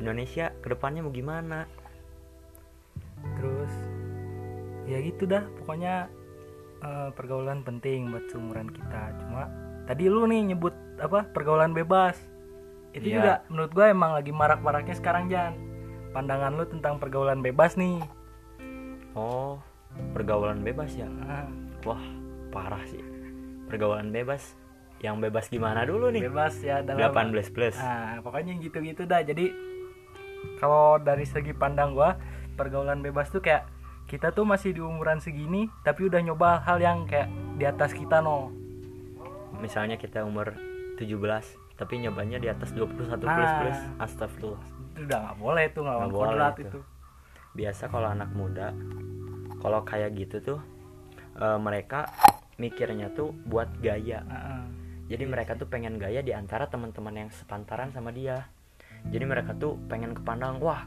[0.00, 1.68] Indonesia ke depannya mau gimana?
[3.36, 3.72] Terus
[4.88, 5.44] ya gitu dah.
[5.60, 6.08] Pokoknya
[6.80, 9.02] eh, pergaulan penting buat seumuran kita.
[9.20, 9.46] Cuma
[9.84, 12.16] tadi lu nih nyebut apa pergaulan bebas.
[12.90, 13.16] Itu Iya.
[13.16, 15.54] juga menurut gue emang lagi marak-maraknya sekarang Jan.
[16.10, 18.02] Pandangan lu tentang pergaulan bebas nih.
[19.14, 19.60] Oh
[20.14, 21.06] pergaulan bebas ya?
[21.22, 21.46] Ah,
[21.84, 22.02] wah
[22.50, 23.02] parah sih.
[23.70, 24.58] Pergaulan bebas.
[25.00, 26.28] Yang bebas gimana dulu nih?
[26.28, 27.72] Bebas ya dalam 18 plus.
[27.78, 29.22] Nah pokoknya gitu-gitu dah.
[29.22, 29.48] Jadi
[30.58, 32.16] kalau dari segi pandang gua
[32.54, 33.64] pergaulan bebas tuh kayak
[34.04, 38.18] kita tuh masih di umuran segini tapi udah nyoba hal yang kayak di atas kita
[38.18, 38.50] no
[39.60, 40.56] misalnya kita umur
[40.98, 41.08] 17
[41.78, 43.60] tapi nyobanya di atas 21 plus Nah.
[43.64, 44.62] plus astagfirullah
[44.92, 46.62] itu udah nggak boleh tuh nggak boleh itu.
[46.68, 46.80] itu
[47.56, 48.76] biasa kalau anak muda
[49.64, 50.60] kalau kayak gitu tuh
[51.40, 52.10] eh, mereka
[52.60, 54.62] mikirnya tuh buat gaya Heeh.
[55.08, 58.44] jadi mereka tuh pengen gaya di antara teman-teman yang sepantaran sama dia
[59.08, 60.84] jadi mereka tuh pengen kepandang wah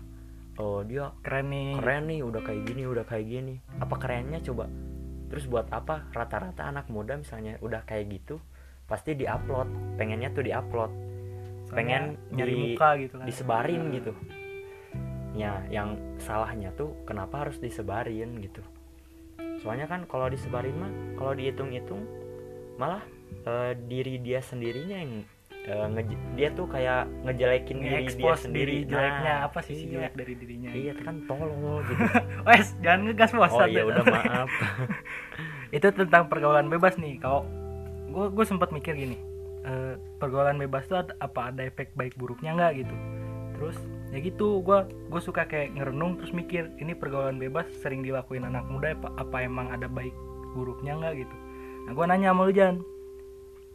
[0.61, 1.69] oh dia keren nih.
[1.81, 3.55] keren nih udah kayak gini udah kayak gini.
[3.81, 4.69] Apa kerennya coba?
[5.33, 6.05] Terus buat apa?
[6.13, 8.37] Rata-rata anak muda misalnya udah kayak gitu
[8.85, 9.97] pasti diupload.
[9.97, 10.91] Pengennya tuh diupload.
[11.73, 13.25] Pengen nyari di- muka gitu kan.
[13.25, 14.13] disebarin gitu.
[15.33, 18.61] Ya yang salahnya tuh kenapa harus disebarin gitu.
[19.65, 22.05] Soalnya kan kalau disebarin mah kalau dihitung-hitung
[22.77, 23.01] malah
[23.49, 25.25] eh, diri dia sendirinya yang
[25.63, 29.83] eh, nge- dia tuh kayak ngejelekin diri dia sendiri diri jeleknya Nah, apa sih si
[29.85, 29.91] iya.
[30.05, 31.53] jelek dari dirinya iya kan tolol
[31.87, 32.03] gitu.
[32.43, 34.49] Wes jangan ngegas bos oh iya udah maaf.
[35.75, 37.17] Itu tentang pergaulan bebas nih.
[37.17, 37.47] Kalau
[38.05, 39.17] gue gue sempat mikir gini
[39.63, 42.95] eh, pergaulan bebas tuh ada- apa ada efek baik buruknya nggak gitu?
[43.53, 43.77] Terus
[44.09, 48.67] ya gitu gue gue suka kayak ngerenung terus mikir ini pergaulan bebas sering dilakuin anak
[48.67, 50.13] muda apa, apa emang ada baik
[50.51, 51.35] buruknya nggak gitu?
[51.83, 52.75] Nah gue nanya sama lu Jan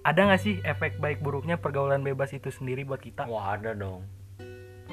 [0.09, 3.29] ada nggak sih efek baik buruknya pergaulan bebas itu sendiri buat kita?
[3.29, 4.09] Wah ada dong.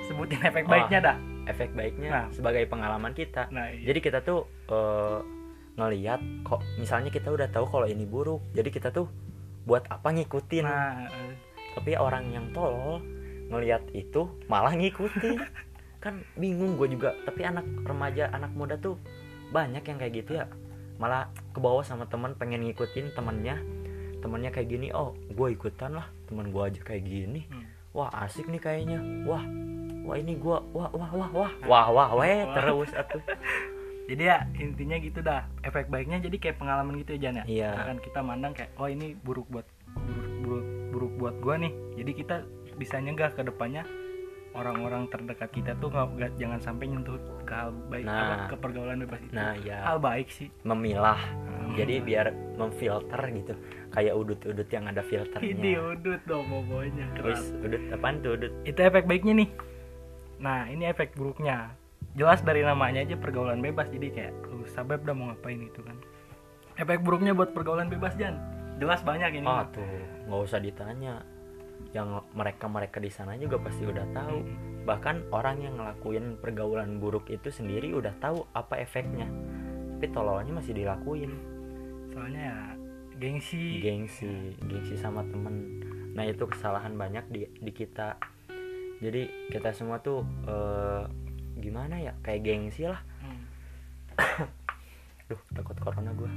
[0.03, 0.71] Sebutin efek Wah.
[0.75, 1.17] baiknya dah.
[1.45, 2.25] efek baiknya Nah.
[2.33, 3.45] sebagai pengalaman kita.
[3.53, 3.93] Nah iya.
[3.93, 5.19] jadi kita tuh eh,
[5.77, 9.07] ngelihat kok misalnya kita udah tahu kalau ini buruk jadi kita tuh
[9.63, 10.65] buat apa ngikutin?
[10.65, 11.33] Nah eh,
[11.77, 12.99] tapi orang yang tolol
[13.53, 15.37] ngelihat itu malah ngikutin.
[16.03, 18.97] Kan bingung gue juga tapi anak remaja anak muda tuh
[19.53, 20.49] banyak yang kayak gitu ya.
[20.97, 23.61] Malah ke bawah sama teman pengen ngikutin temennya
[24.25, 27.45] temennya kayak gini oh gue ikutan lah teman gue aja kayak gini.
[27.45, 27.69] Hmm.
[27.93, 28.97] wah asik nih kayaknya.
[29.23, 29.45] Wah
[30.01, 31.51] wah ini gue wah wah wah wah.
[31.63, 33.21] Wah wah weh terus atuh.
[34.09, 35.45] Jadi ya intinya gitu dah.
[35.61, 37.45] Efek baiknya jadi kayak pengalaman gitu ya Jan ya?
[37.45, 37.69] Iya.
[37.73, 39.65] Nah, kan kita mandang kayak oh ini buruk buat
[39.95, 41.73] buruk, buruk, buruk buat gua nih.
[41.95, 42.35] Jadi kita
[42.75, 43.81] bisa nyegah ke depannya
[44.53, 48.15] orang-orang terdekat kita tuh nggak nggak- jangan sampai nyentuh ke hal baik Nah.
[48.15, 49.33] apa, ke pergaulan bebas itu.
[49.33, 50.47] Nah ya hal baik sih.
[50.61, 51.19] Memilah.
[51.65, 51.73] Hmm.
[51.73, 53.57] jadi biar memfilter gitu
[53.95, 57.41] kayak udut-udut yang ada ini filternya udut dong pokoknya keras.
[57.63, 58.51] udut apaan tuh udut?
[58.67, 59.49] Itu efek baiknya nih.
[60.43, 61.71] Nah ini efek buruknya.
[62.15, 65.95] Jelas dari namanya aja pergaulan bebas jadi kayak lu sabab dah mau ngapain itu kan.
[66.75, 68.35] Efek buruknya buat pergaulan bebas Jan.
[68.75, 69.71] Jelas banyak ini ah mah.
[69.71, 69.87] tuh
[70.27, 71.23] nggak usah ditanya.
[71.95, 74.43] Yang mereka mereka di sana juga pasti udah tahu.
[74.83, 79.27] Bahkan orang yang ngelakuin pergaulan buruk itu sendiri udah tahu apa efeknya.
[79.95, 81.31] Tapi tololnya masih dilakuin.
[82.11, 82.74] Soalnya ya
[83.15, 83.79] gengsi.
[83.79, 85.81] Gengsi gengsi sama temen.
[86.11, 88.15] Nah itu kesalahan banyak di di kita.
[88.99, 91.03] Jadi kita semua tuh eh,
[91.57, 92.13] gimana ya?
[92.19, 93.01] Kayak gengsi lah.
[93.19, 93.43] Hmm.
[95.25, 96.29] duh takut corona gue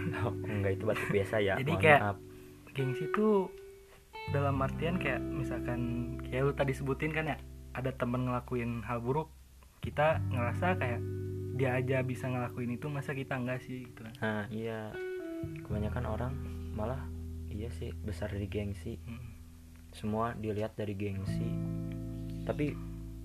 [0.50, 1.54] enggak itu batuk biasa ya.
[1.54, 2.18] Jadi mohon kayak- maaf.
[2.72, 3.52] gengsi tuh
[4.32, 5.80] dalam artian kayak misalkan
[6.24, 7.36] kayak lu tadi sebutin kan ya
[7.72, 9.28] ada temen ngelakuin hal buruk
[9.78, 11.00] kita ngerasa kayak
[11.52, 14.14] dia aja bisa ngelakuin itu masa kita enggak sih gitu kan?
[14.18, 14.88] Nah iya
[15.66, 16.32] kebanyakan orang
[16.72, 17.00] malah
[17.52, 18.96] iya sih besar dari gengsi.
[19.92, 21.48] Semua dilihat dari gengsi.
[22.48, 22.72] Tapi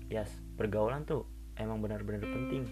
[0.08, 1.24] ya yes, pergaulan tuh
[1.56, 2.68] emang benar-benar penting.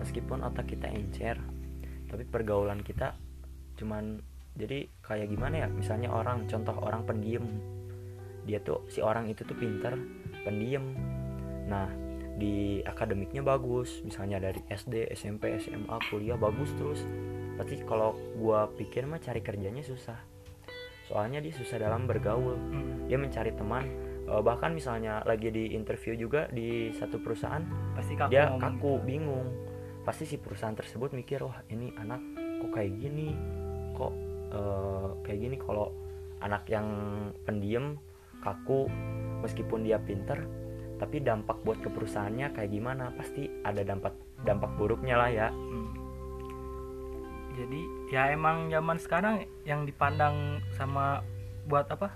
[0.00, 1.36] Meskipun otak kita encer
[2.06, 3.18] tapi pergaulan kita
[3.76, 4.22] cuman
[4.56, 5.68] jadi kayak gimana ya?
[5.68, 7.44] Misalnya orang contoh orang pendiam.
[8.46, 9.92] Dia tuh si orang itu tuh pinter
[10.46, 10.86] pendiam.
[11.68, 11.90] Nah
[12.40, 14.00] di akademiknya bagus.
[14.00, 17.04] Misalnya dari SD SMP SMA kuliah bagus terus
[17.56, 20.16] pasti kalau gua pikir mah cari kerjanya susah.
[21.06, 22.54] Soalnya dia susah dalam bergaul.
[22.56, 23.06] Hmm.
[23.06, 23.86] dia mencari teman.
[24.26, 27.62] Eh, bahkan misalnya lagi di interview juga di satu perusahaan
[27.94, 29.54] pasti kaku dia kaku bingung.
[30.02, 32.18] Pasti si perusahaan tersebut mikir wah ini anak
[32.58, 33.30] kok kayak gini?
[33.94, 34.14] Kok
[34.50, 35.56] eh, kayak gini?
[35.62, 35.94] Kalau
[36.42, 36.86] anak yang
[37.46, 37.94] pendiam
[38.42, 38.90] kaku
[39.46, 40.42] meskipun dia pinter
[40.96, 43.14] tapi dampak buat ke perusahaannya kayak gimana?
[43.14, 45.48] Pasti ada dampak dampak buruknya lah ya.
[45.54, 45.95] Hmm.
[47.56, 47.80] Jadi
[48.12, 51.24] ya emang zaman sekarang yang dipandang sama
[51.64, 52.12] buat apa?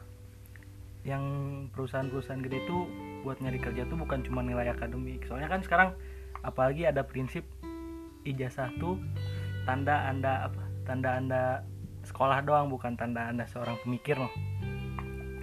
[1.01, 1.25] Yang
[1.73, 2.85] perusahaan-perusahaan gede tuh
[3.25, 5.25] buat nyari kerja tuh bukan cuma nilai akademik.
[5.25, 5.97] Soalnya kan sekarang
[6.45, 7.49] apalagi ada prinsip
[8.29, 9.01] ijazah tuh
[9.65, 10.63] tanda anda apa?
[10.85, 11.43] Tanda anda
[12.05, 14.33] sekolah doang bukan tanda anda seorang pemikir loh.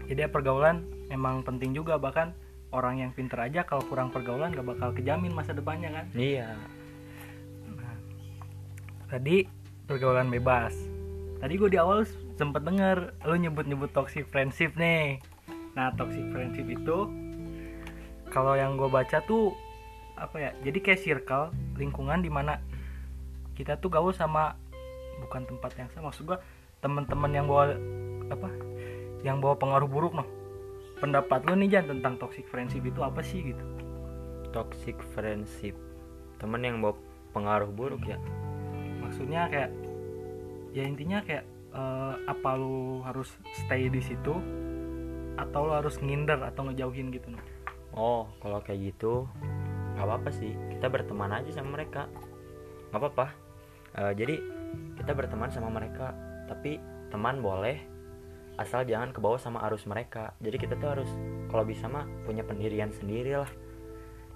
[0.07, 1.97] Jadi ya pergaulan emang penting juga.
[1.97, 2.37] Bahkan
[2.69, 6.05] orang yang pinter aja kalau kurang pergaulan gak bakal kejamin masa depannya kan?
[6.13, 6.53] Iya.
[7.75, 7.97] Nah,
[9.09, 9.56] tadi
[9.87, 10.75] pergaulan bebas.
[11.39, 12.03] Tadi gue di awal
[12.35, 15.23] sempet denger lu nyebut-nyebut toxic friendship nih.
[15.73, 17.07] Nah, toxic friendship itu
[18.29, 19.55] kalau yang gue baca tuh
[20.19, 20.51] apa ya?
[20.61, 22.59] Jadi kayak circle lingkungan di mana
[23.55, 24.59] kita tuh gaul sama
[25.23, 26.11] bukan tempat yang sama.
[26.11, 26.37] Maksud gue
[26.83, 27.73] teman-teman yang bawa
[28.29, 28.49] apa?
[29.23, 30.27] Yang bawa pengaruh buruk noh.
[31.01, 33.65] Pendapat lu nih Jan tentang toxic friendship itu apa sih gitu?
[34.57, 35.75] toxic friendship
[36.41, 36.97] temen yang bawa
[37.29, 38.17] pengaruh buruk ya
[39.17, 39.73] maksudnya kayak
[40.77, 41.41] ya intinya kayak
[41.73, 43.33] eh, apa lu harus
[43.65, 44.37] stay di situ
[45.41, 47.41] atau lu harus nginder atau ngejauhin gitu no
[47.97, 49.25] Oh, kalau kayak gitu
[49.97, 50.53] nggak apa-apa sih.
[50.69, 52.05] Kita berteman aja sama mereka.
[52.93, 53.27] Nggak apa-apa.
[53.97, 54.35] Eh, jadi
[55.01, 56.13] kita berteman sama mereka,
[56.45, 56.77] tapi
[57.09, 57.81] teman boleh
[58.61, 60.37] asal jangan kebawa sama arus mereka.
[60.45, 61.09] Jadi kita tuh harus
[61.49, 63.49] kalau bisa mah punya pendirian sendiri lah.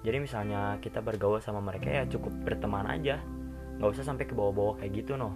[0.02, 3.22] Jadi misalnya kita bergaul sama mereka ya cukup berteman aja.
[3.82, 5.34] Nggak usah sampai ke bawah-bawah kayak gitu noh.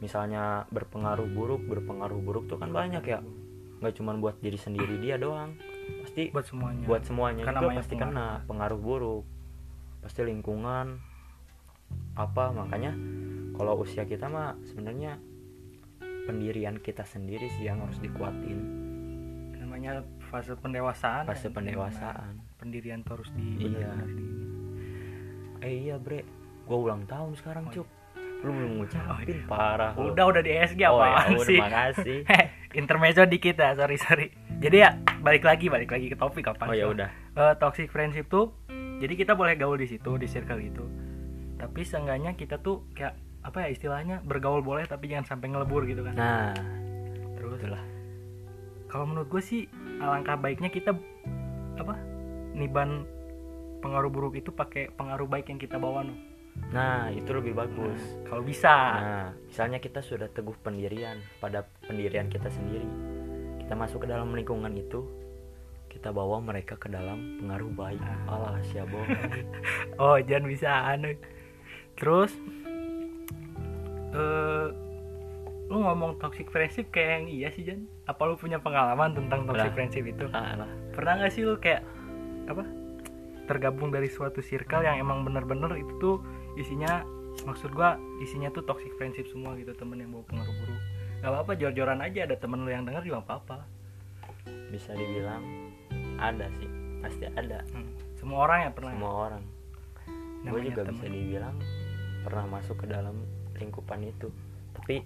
[0.00, 3.20] Misalnya berpengaruh buruk, berpengaruh buruk tuh kan banyak ya.
[3.84, 5.60] Nggak cuma buat diri sendiri dia doang.
[6.00, 8.12] Pasti buat semuanya buat semuanya juga namanya pasti pengaruh.
[8.16, 9.24] kena pengaruh buruk
[10.00, 10.86] pasti lingkungan
[12.16, 12.92] apa makanya
[13.52, 15.20] kalau usia kita mah sebenarnya
[16.24, 18.58] pendirian kita sendiri sih yang harus dikuatin
[19.60, 21.56] namanya fase pendewasaan fase kan.
[21.60, 23.92] pendewasaan Di mana pendirian tuh harus di Iya.
[25.60, 26.24] eh iya bre
[26.64, 27.88] gua ulang tahun sekarang Oh, cuk.
[28.44, 30.12] Lu belum ngucapin parah lu.
[30.12, 31.58] udah udah di ESG oh, ya, apaan udah, sih?
[31.60, 32.18] makasih.
[32.80, 34.26] Intermezzo dikit ya sorry sorry.
[34.60, 37.08] Jadi ya balik lagi balik lagi ke topik apa oh ya udah.
[37.08, 38.52] Eh, toxic friendship tuh
[39.00, 40.84] jadi kita boleh gaul di situ di circle itu
[41.58, 46.04] tapi seenggaknya kita tuh kayak apa ya istilahnya bergaul boleh tapi jangan sampai ngelebur gitu
[46.04, 46.14] kan.
[46.16, 46.52] Nah
[47.36, 47.82] terus itulah.
[48.88, 49.68] kalau menurut gue sih
[50.00, 50.96] alangkah baiknya kita
[51.76, 51.98] apa
[52.54, 53.04] niban
[53.84, 56.14] pengaruh buruk itu pakai pengaruh baik yang kita bawa no
[56.70, 62.50] nah itu lebih bagus kalau bisa Nah, misalnya kita sudah teguh pendirian pada pendirian kita
[62.50, 62.86] sendiri.
[63.62, 65.06] Kita masuk ke dalam lingkungan itu,
[65.88, 68.02] kita bawa mereka ke dalam pengaruh baik.
[68.28, 68.92] Alah, siapa?
[70.02, 71.14] oh jangan bisa anu
[71.94, 72.34] terus
[74.14, 74.66] eh
[75.64, 79.72] lu ngomong toxic friendship kayak yang iya sih Jan apa lu punya pengalaman tentang toxic
[79.72, 79.74] Lah.
[79.74, 80.68] friendship itu Alah.
[80.92, 81.80] pernah gak sih lu kayak
[82.44, 82.68] apa
[83.48, 86.16] tergabung dari suatu circle yang emang bener-bener itu tuh
[86.54, 87.02] isinya
[87.42, 90.82] maksud gua isinya tuh toxic friendship semua gitu temen yang bawa pengaruh buruk
[91.24, 93.64] gak apa-apa jor-joran aja ada temen lu yang denger juga apa-apa
[94.44, 95.40] Bisa dibilang
[96.20, 96.68] ada sih,
[97.00, 97.64] pasti ada.
[97.72, 97.88] Hmm.
[98.14, 99.42] semua orang ya pernah Semua orang.
[100.44, 100.92] Gue juga temen.
[100.96, 101.56] bisa dibilang
[102.24, 103.16] pernah masuk ke dalam
[103.56, 104.28] lingkupan itu.
[104.76, 105.00] Tapi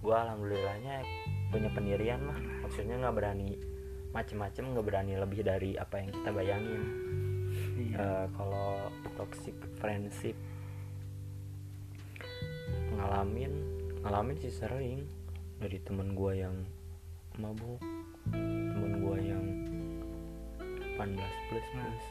[0.00, 1.06] gue alhamdulillahnya
[1.54, 2.38] punya pendirian lah.
[2.66, 3.54] Maksudnya nggak berani
[4.10, 6.82] macem-macem, nggak berani lebih dari apa yang kita bayangin.
[7.78, 7.94] Iya.
[7.94, 10.34] Eh, kalau toxic friendship
[13.00, 13.52] ngalamin
[14.04, 15.08] ngalamin sih sering.
[15.60, 16.56] Dari temen gua yang
[17.36, 17.80] mabuk
[18.32, 19.44] temen gua yang
[21.00, 21.16] 18
[21.48, 22.04] plus plus.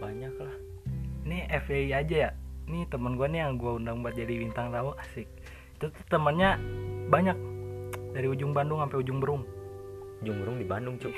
[0.00, 0.56] Banyak lah.
[1.28, 1.38] Ini
[1.68, 2.30] FYI aja ya?
[2.64, 4.96] Ini temen gue nih yang gue undang buat jadi bintang tamu.
[4.96, 5.28] Asik.
[5.76, 6.56] Itu tuh temennya
[7.12, 7.36] banyak.
[8.16, 9.44] Dari ujung Bandung sampai ujung Berung.
[10.24, 11.12] Jumbrung di Bandung cuk.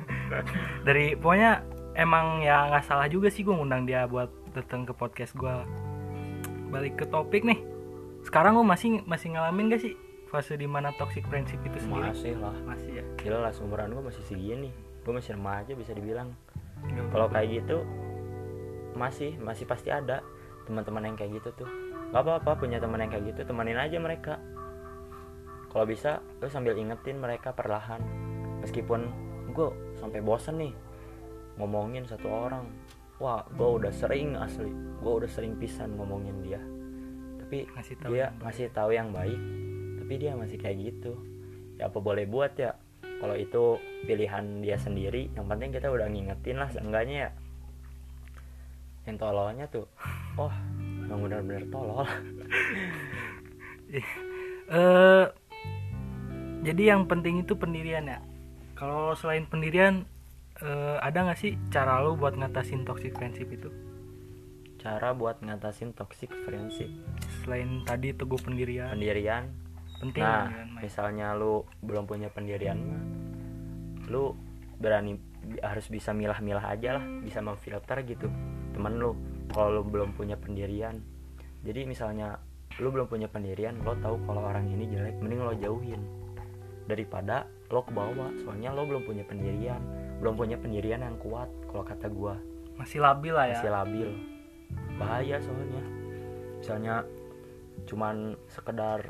[0.86, 1.60] Dari pokoknya
[1.96, 5.54] emang ya nggak salah juga sih gue ngundang dia buat datang ke podcast gue
[6.68, 7.58] balik ke topik nih
[8.28, 9.96] sekarang gue masih masih ngalamin gak sih
[10.28, 12.12] fase di mana toxic friendship itu sendiri?
[12.12, 12.52] Masih lah.
[12.68, 13.04] Masih ya?
[13.24, 14.68] Gila lah seumuran gue masih segini.
[15.00, 16.36] Gue masih remaja bisa dibilang.
[16.84, 17.88] Nggak kalau kayak gitu
[18.92, 20.20] masih masih pasti ada
[20.68, 21.68] teman-teman yang kayak gitu tuh.
[22.12, 24.36] Nggak apa-apa punya teman yang kayak gitu temanin aja mereka.
[25.72, 28.04] Kalau bisa lu sambil ingetin mereka perlahan.
[28.60, 29.08] Meskipun
[29.56, 30.76] gue sampai bosen nih
[31.56, 32.68] ngomongin satu orang.
[33.24, 34.68] Wah gue udah sering asli.
[35.00, 36.60] Gue udah sering pisan ngomongin dia
[37.48, 39.40] tapi ngasih tahu dia masih tahu yang baik
[39.96, 41.16] tapi dia masih kayak gitu.
[41.80, 42.76] Ya apa boleh buat ya?
[43.00, 47.30] Kalau itu pilihan dia sendiri yang penting kita udah ngingetin lah seenggaknya ya.
[49.08, 49.88] Yang tololnya tuh
[50.44, 50.52] oh
[51.08, 52.04] emang benar-benar tolol.
[54.68, 55.24] Eh
[56.68, 58.20] jadi yang penting itu pendirian ya.
[58.76, 60.04] Kalau selain pendirian
[60.60, 63.72] eh, ada nggak sih cara lu buat ngatasin toxic friendship itu
[64.78, 66.88] cara buat ngatasin toxic friendship.
[67.42, 68.94] Selain tadi teguh pendirian.
[68.94, 69.50] Pendirian.
[69.98, 73.02] Penting nah pendirian, misalnya lu belum punya pendirian mah
[74.08, 74.32] lu
[74.78, 75.20] berani
[75.60, 78.30] harus bisa milah-milah aja lah bisa memfilter gitu
[78.72, 79.12] temen lu
[79.50, 81.02] kalau lu belum punya pendirian.
[81.66, 82.38] Jadi misalnya
[82.78, 85.98] lu belum punya pendirian lo tahu kalau orang ini jelek mending lo jauhin
[86.86, 89.82] daripada lo ke bawah soalnya lo belum punya pendirian
[90.22, 92.38] belum punya pendirian yang kuat kalau kata gua.
[92.78, 93.58] Masih labil lah ya.
[93.58, 94.37] Masih labil
[94.98, 95.84] bahaya soalnya.
[96.58, 96.94] Misalnya
[97.86, 99.06] cuman sekedar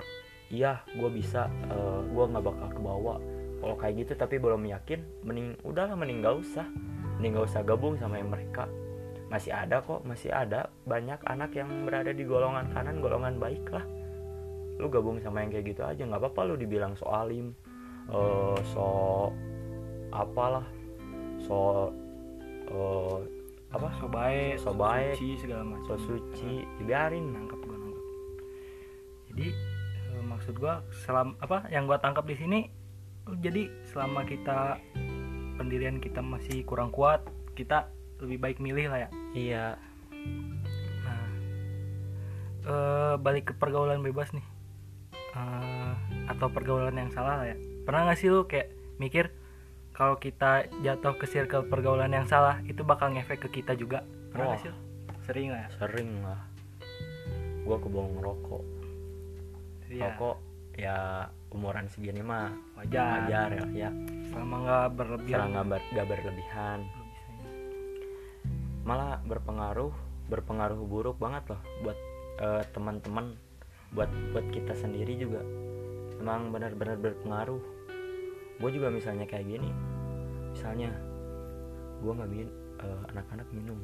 [0.52, 3.18] iya gue bisa eh, gue nggak bakal ke bawah
[3.58, 6.66] kalau kayak gitu tapi belum yakin mending udahlah mending gak usah.
[7.18, 8.70] Mending gak usah gabung sama yang mereka.
[9.28, 13.84] Masih ada kok masih ada banyak anak yang berada di golongan kanan golongan baik lah.
[14.78, 17.50] Lu gabung sama yang kayak gitu aja nggak apa-apa lu dibilang so alim
[18.08, 18.86] eh, so
[20.14, 20.64] apalah
[21.42, 21.90] so
[22.70, 23.18] eh,
[23.68, 23.88] apa?
[24.00, 25.16] So baik So baik.
[25.16, 25.84] suci segala macam.
[25.84, 28.04] so suci dibiarin nangkep gua nangkep.
[29.32, 29.46] Jadi
[30.14, 32.60] eh, maksud gua selam apa yang gua tangkap di sini
[33.44, 34.80] jadi selama kita
[35.60, 37.20] pendirian kita masih kurang kuat
[37.52, 37.92] kita
[38.24, 39.08] lebih baik milih lah ya.
[39.36, 39.66] Iya.
[41.04, 41.24] Nah
[42.64, 44.46] eh, balik ke pergaulan bebas nih.
[45.38, 45.92] Eh,
[46.28, 47.56] atau pergaulan yang salah lah ya.
[47.84, 49.30] Pernah gak sih lu kayak mikir
[49.98, 54.06] kalau kita jatuh ke circle pergaulan yang salah itu bakal ngefek ke kita juga.
[54.30, 54.78] Pernah gak sih lu?
[55.26, 56.40] sering lah ya sering lah.
[57.66, 58.64] Gua kebong ngerokok.
[59.92, 60.36] Iya, rokok
[60.78, 60.98] ya
[61.50, 63.26] umuran segini mah wajar.
[63.26, 63.48] Wajar.
[63.58, 63.90] Ya, ya.
[64.30, 65.46] selama nggak berlebihan.
[65.52, 66.78] Nggak ber- nggak berlebihan.
[66.86, 67.04] Ya.
[68.88, 69.92] malah berpengaruh
[70.32, 71.98] berpengaruh buruk banget loh buat
[72.40, 73.36] eh, teman-teman
[73.92, 75.42] buat buat kita sendiri juga.
[76.22, 77.77] Emang benar-benar berpengaruh
[78.58, 79.70] gue juga misalnya kayak gini.
[80.54, 80.90] Misalnya
[82.02, 82.48] gue nggak min
[82.82, 83.78] eh, anak-anak minum.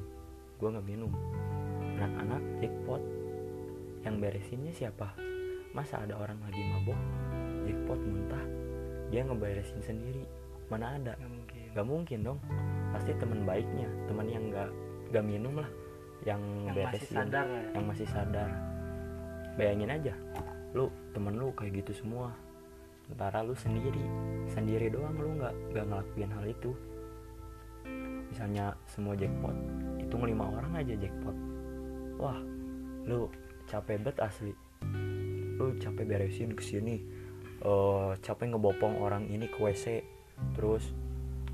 [0.58, 1.12] Gue nggak minum.
[1.98, 3.02] Anak-anak jackpot.
[4.04, 5.16] Yang beresinnya siapa?
[5.72, 7.00] Masa ada orang lagi mabok
[7.64, 8.44] jackpot muntah
[9.08, 10.22] dia ngeberesin sendiri?
[10.68, 11.16] Mana ada?
[11.16, 11.66] Nggak mungkin.
[11.72, 12.38] Nggak mungkin dong.
[12.92, 14.70] Pasti teman baiknya teman yang nggak
[15.14, 15.70] nggak minum lah.
[16.24, 16.40] Yang,
[16.72, 17.16] yang masih beresin.
[17.16, 17.70] sadar lah ya.
[17.74, 18.50] Yang masih sadar.
[19.54, 20.14] Bayangin aja
[20.74, 22.34] lu temen lu kayak gitu semua
[23.04, 24.00] sementara lu sendiri
[24.48, 26.72] sendiri doang lu nggak nggak ngelakuin hal itu.
[28.32, 29.54] Misalnya semua jackpot
[30.00, 31.36] hitung lima orang aja jackpot.
[32.16, 32.40] Wah
[33.04, 33.28] lu
[33.68, 34.56] capek bet asli.
[35.60, 36.98] Lu capek beresin ke sini
[37.64, 40.04] eh capek ngebopong orang ini ke WC
[40.52, 40.92] terus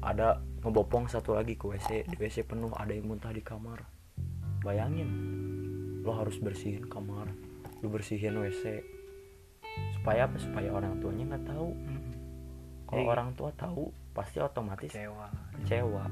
[0.01, 3.85] ada ngebopong satu lagi ke WC di WC penuh ada yang muntah di kamar.
[4.65, 5.11] Bayangin
[6.01, 7.29] lo harus bersihin kamar.
[7.85, 8.83] Lu bersihin WC
[9.95, 10.37] supaya apa?
[10.41, 11.69] Supaya orang tuanya nggak tahu.
[11.77, 12.09] Mm-mm.
[12.91, 15.31] kalau orang tua tahu pasti otomatis kecewa.
[15.63, 16.05] kecewa.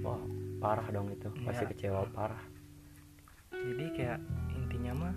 [0.00, 0.22] Wah
[0.56, 1.28] parah dong itu.
[1.44, 1.70] Pasti Iya.
[1.76, 2.40] kecewa parah.
[3.52, 4.20] Jadi kayak
[4.56, 5.16] intinya mah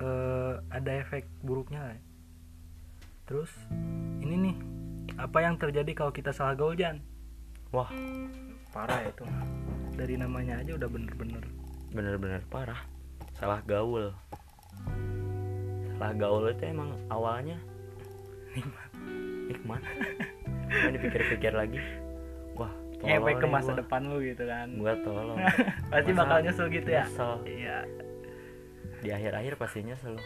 [0.00, 1.94] eh, ada efek buruknya lah.
[1.94, 2.02] Ya.
[3.24, 3.48] terus
[4.20, 4.56] ini nih
[5.16, 7.00] apa yang terjadi kalau kita salah gaul Jan?
[7.72, 7.88] Wah.
[8.68, 9.24] Parah ya itu
[9.94, 11.44] dari namanya aja udah bener-bener.
[11.94, 12.84] Bener-bener parah.
[13.38, 14.12] Salah gaul
[15.94, 17.56] salah gaul itu emang awalnya
[18.52, 18.90] nikmat.
[19.50, 19.80] Nikmat.
[20.74, 21.78] Cuma dipikir-pikir lagi.
[22.54, 22.72] Wah
[23.04, 23.78] ngefek ke nih masa gua.
[23.84, 24.68] depan lu gitu kan.
[24.74, 25.38] Gua tolong.
[25.92, 27.04] Pasti Masa bakal nyesel gitu ya?
[27.04, 27.32] nyesel.
[27.46, 27.78] iya.
[29.04, 30.22] Di akhir-akhir pastinya selalu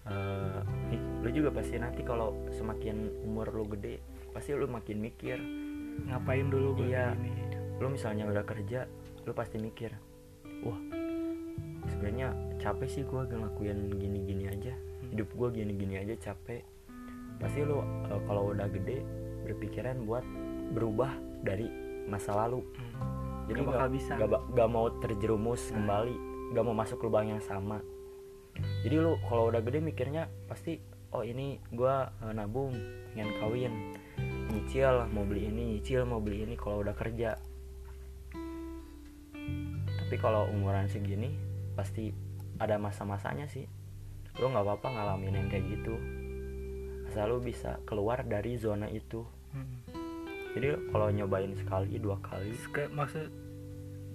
[0.00, 0.58] eh
[0.96, 4.00] ih, lu juga pasti nanti kalau semakin umur lu gede
[4.32, 5.38] pasti lu makin mikir.
[6.00, 7.12] Ngapain dulu gue Iya.
[7.12, 7.32] ini
[7.76, 8.84] lu misalnya udah kerja
[9.24, 9.92] lu pasti mikir
[10.60, 10.76] wah
[11.88, 14.72] sebenarnya capek sih gua ngelakuin gini-gini aja
[15.10, 16.62] hidup gua gini-gini aja capek
[17.36, 19.02] pasti lu eh, kalau udah gede
[19.42, 20.22] berpikiran buat
[20.70, 21.66] berubah dari
[22.06, 23.46] masa lalu Hmm.
[23.48, 24.12] jadi Nggak bakal bisa.
[24.14, 25.74] nggak ba- nggak mau terjerumus Nah.
[25.74, 26.14] kembali
[26.50, 27.82] nggak mau masuk lubang yang sama
[28.82, 30.78] jadi lu kalau udah gede mikirnya pasti
[31.10, 32.74] oh ini gua eh, nabung
[33.10, 33.72] pengen kawin
[34.48, 37.34] nyicil mau beli ini nyicil mau beli ini kalau udah kerja
[39.96, 41.34] tapi kalau umuran segini
[41.72, 42.10] pasti
[42.56, 43.66] ada masa-masanya sih
[44.40, 45.94] lu nggak apa-apa ngalamin yang kayak gitu.
[47.12, 49.22] Asal lu bisa keluar dari zona itu.
[49.50, 49.82] Hmm.
[50.54, 52.54] jadi kalau nyobain sekali dua kali.
[52.74, 53.26] Kayak maksud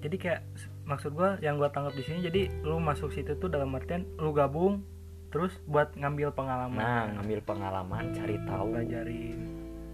[0.04, 0.42] jadi kayak
[0.88, 4.32] maksud gua yang gua tangkap di sini jadi lu masuk situ tuh dalam artian lu
[4.32, 4.84] gabung
[5.32, 6.80] terus buat ngambil pengalaman.
[6.80, 8.68] Nah ngambil pengalaman cari tahu.
[8.74, 9.40] Pelajarin.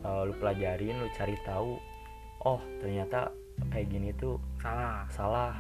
[0.02, 1.72] Eh, lu pelajarin lu cari tahu
[2.46, 3.30] oh ternyata
[3.70, 5.06] kayak gini tuh salah.
[5.14, 5.54] salah.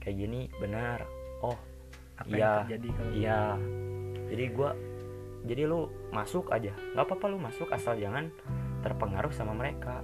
[0.00, 1.04] Kayak gini benar.
[1.44, 1.56] Oh
[2.16, 3.40] apa Iya, yang terjadi kalau iya.
[4.32, 4.70] jadi gua
[5.46, 6.74] jadi lu masuk aja.
[6.96, 8.26] Nggak apa-apa lu masuk asal jangan
[8.82, 10.02] terpengaruh sama mereka.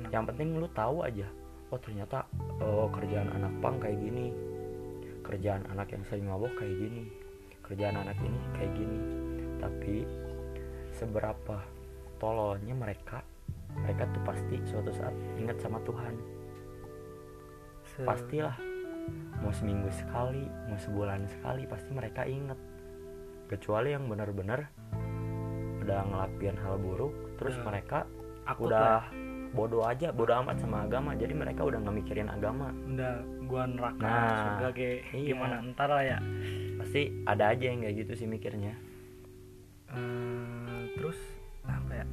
[0.00, 1.28] Nah, yang penting lu tahu aja
[1.70, 2.26] oh ternyata
[2.64, 4.32] oh kerjaan anak pang kayak gini.
[5.20, 7.02] Kerjaan anak yang sering mabok kayak gini.
[7.62, 8.98] Kerjaan anak ini kayak gini.
[9.60, 9.96] Tapi
[10.96, 11.60] seberapa
[12.16, 13.20] tololnya mereka
[13.76, 16.14] mereka tuh pasti suatu saat ingat sama Tuhan.
[17.84, 18.56] Se- pastilah
[19.40, 22.58] mau seminggu sekali mau sebulan sekali pasti mereka inget.
[23.48, 24.70] Kecuali yang benar-benar
[25.80, 27.98] udah ngelakuin hal buruk terus Udah mereka
[28.46, 29.04] akut udah lah.
[29.50, 31.16] bodoh aja bodoh amat sama agama.
[31.16, 32.70] Jadi mereka udah nggak mikirin agama.
[32.86, 33.18] Udah
[33.48, 35.28] gua neraka Nah, surga kayak iya.
[35.34, 35.56] gimana?
[35.74, 36.18] Ntar lah ya.
[36.78, 38.74] Pasti ada aja yang kayak gitu sih mikirnya.
[39.90, 41.18] Eh, terus
[41.66, 42.06] apa ya?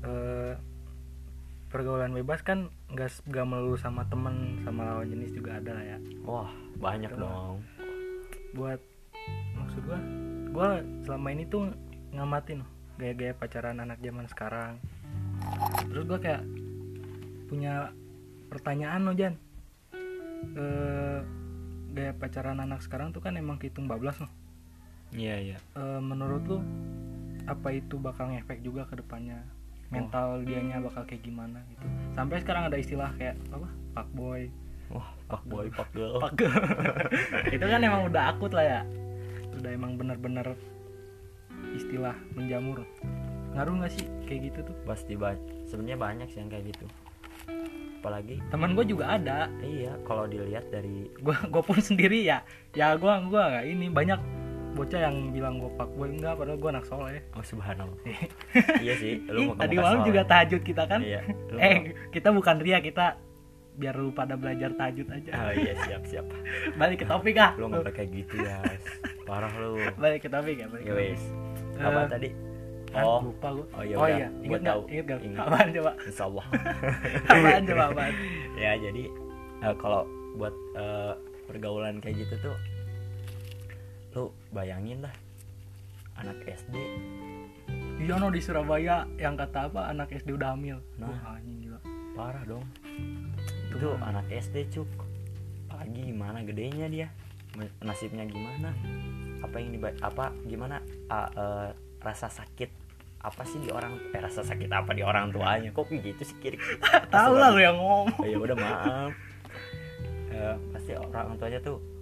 [0.00, 0.54] Eh,
[1.70, 5.98] pergaulan bebas kan nggak nggak melulu sama temen sama lawan jenis juga ada lah ya.
[6.26, 7.22] Wah banyak Betul.
[7.22, 7.56] dong.
[8.58, 8.80] Buat
[9.54, 10.00] maksud gua
[10.50, 10.68] gua
[11.06, 11.70] selama ini tuh
[12.10, 12.66] ngamatin
[12.98, 14.82] gaya-gaya pacaran anak zaman sekarang.
[15.94, 16.42] Terus gua kayak
[17.46, 17.94] punya
[18.50, 19.34] pertanyaan loh Jan.
[20.58, 21.18] Eh,
[21.94, 24.30] gaya pacaran anak sekarang tuh kan emang hitung bablas loh.
[25.14, 25.58] Iya iya.
[25.78, 26.58] Eh, menurut lu
[27.46, 29.42] apa itu bakal ngefek juga ke depannya
[29.90, 31.86] mental dianya bakal kayak gimana gitu.
[32.14, 33.68] Sampai sekarang ada istilah kayak apa?
[33.94, 34.50] Fuckboy.
[34.90, 36.18] Wah pak boy pak girl.
[36.18, 36.54] Fuck girl.
[37.54, 38.80] itu kan emang udah akut lah ya.
[39.54, 40.54] Udah emang bener-bener
[41.74, 42.82] istilah menjamur.
[43.54, 44.76] Ngaruh nggak sih kayak gitu tuh?
[44.86, 46.86] Pasti banyak sebenarnya banyak sih yang kayak gitu.
[48.02, 49.46] Apalagi teman gue juga ada.
[49.62, 52.42] Iya kalau dilihat dari gue gue pun sendiri ya.
[52.74, 54.20] Ya gue gua nggak ini banyak
[54.74, 57.20] bocah yang bilang gue fuckboy enggak padahal gue anak soleh.
[57.34, 57.98] Oh subhanallah.
[58.84, 61.00] Iya sih Ih, lu mau tadi malam juga tahajud kita kan?
[61.02, 61.76] Iya lu eh
[62.14, 63.18] kita bukan ria kita
[63.80, 65.30] biar lu pada belajar tahajud aja.
[65.34, 66.26] Oh iya siap siap.
[66.80, 67.52] Balik ke topik ah.
[67.56, 68.58] Lu nggak kayak gitu ya
[69.28, 69.78] parah lu.
[69.98, 71.10] Balik ke topik ya balik ya ke topik.
[71.14, 71.22] wes.
[71.80, 72.28] Apa tadi?
[72.90, 73.20] Ah, oh.
[73.22, 73.66] lupa gua.
[73.78, 74.26] Oh iya oh iya.
[74.26, 74.74] Gua inget nggak?
[74.74, 74.82] tahu.
[74.90, 75.20] inget nggak?
[75.22, 75.40] Ingat.
[75.46, 75.92] apaan coba?
[76.02, 76.46] Insya Allah
[77.30, 77.84] apaan coba?
[77.94, 78.12] Apaan?
[78.58, 79.04] Ya jadi
[79.62, 80.02] eh, kalau
[80.34, 81.12] buat eh,
[81.46, 82.56] pergaulan kayak gitu tuh
[84.14, 85.14] lu bayangin lah
[86.18, 86.76] anak SD
[88.00, 90.80] iya no di Surabaya yang kata apa anak SD udah hamil.
[90.96, 91.12] Nah.
[91.12, 91.78] Wah, anjing gila.
[92.16, 92.64] Parah dong.
[93.68, 94.88] Itu itu anak SD cuk.
[95.68, 97.08] Apalagi gimana gedenya dia?
[97.84, 98.72] Nasibnya gimana?
[99.44, 100.80] Apa yang diba apa gimana?
[101.12, 101.68] Ah, eh,
[102.00, 102.72] rasa sakit
[103.20, 105.68] apa sih di orang eh, rasa sakit apa di orang tuanya?
[105.68, 106.56] Kok gitu sih kiri
[107.12, 108.24] tahu lah lu yang ngomong.
[108.24, 109.12] Ya udah maaf.
[110.32, 111.99] Eh, pasti orang tuanya tuh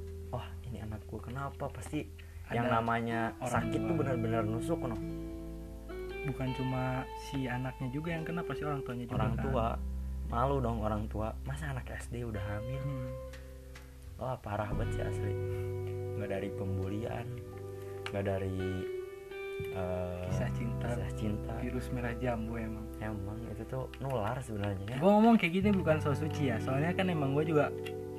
[0.68, 1.68] ini anakku kenapa?
[1.68, 2.04] Pasti
[2.48, 3.98] yang Ada namanya orang sakit tuh tua.
[4.00, 4.96] benar-benar nusuk no.
[6.24, 6.84] Bukan cuma
[7.28, 9.44] si anaknya juga yang kena pasti orang tuanya juga orang kan.
[9.48, 9.66] tua.
[10.28, 11.32] Malu dong orang tua.
[11.44, 12.82] Masa anak SD udah hamil?
[12.82, 13.10] Hmm.
[14.18, 15.32] wah parah banget sih asli.
[16.18, 17.26] Nggak dari pembulian
[18.10, 18.58] nggak dari
[19.78, 20.86] eh, kisah cinta.
[20.90, 21.52] kisah cinta.
[21.62, 22.82] Virus merah jambu emang.
[22.98, 24.84] Emang itu tuh nular sebenarnya.
[24.90, 26.58] Ya gue ngomong kayak gini bukan so suci ya.
[26.58, 27.70] Soalnya kan emang gue juga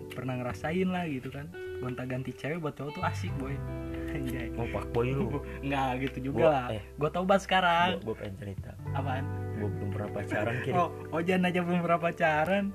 [0.09, 1.47] pernah ngerasain lah gitu kan.
[1.79, 3.55] Gonta ganti cewek buat cowok tuh asik boy.
[4.13, 4.49] Anjay.
[4.51, 5.39] Mau pak boy lu.
[5.67, 6.67] Nggak gitu juga Gua- lah.
[6.73, 6.83] eh.
[6.83, 8.01] gue tobat sekarang.
[8.01, 8.71] Gue pengen cerita.
[8.91, 9.25] Apaan?
[9.59, 12.65] Gue belum pernah pacaran kiri oh ojan aja belum pernah pacaran.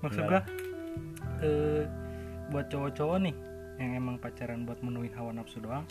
[0.00, 0.40] Maksud gue
[1.38, 1.82] eh
[2.48, 3.34] buat cowok-cowok nih
[3.78, 5.86] yang emang pacaran buat menuhin hawa nafsu doang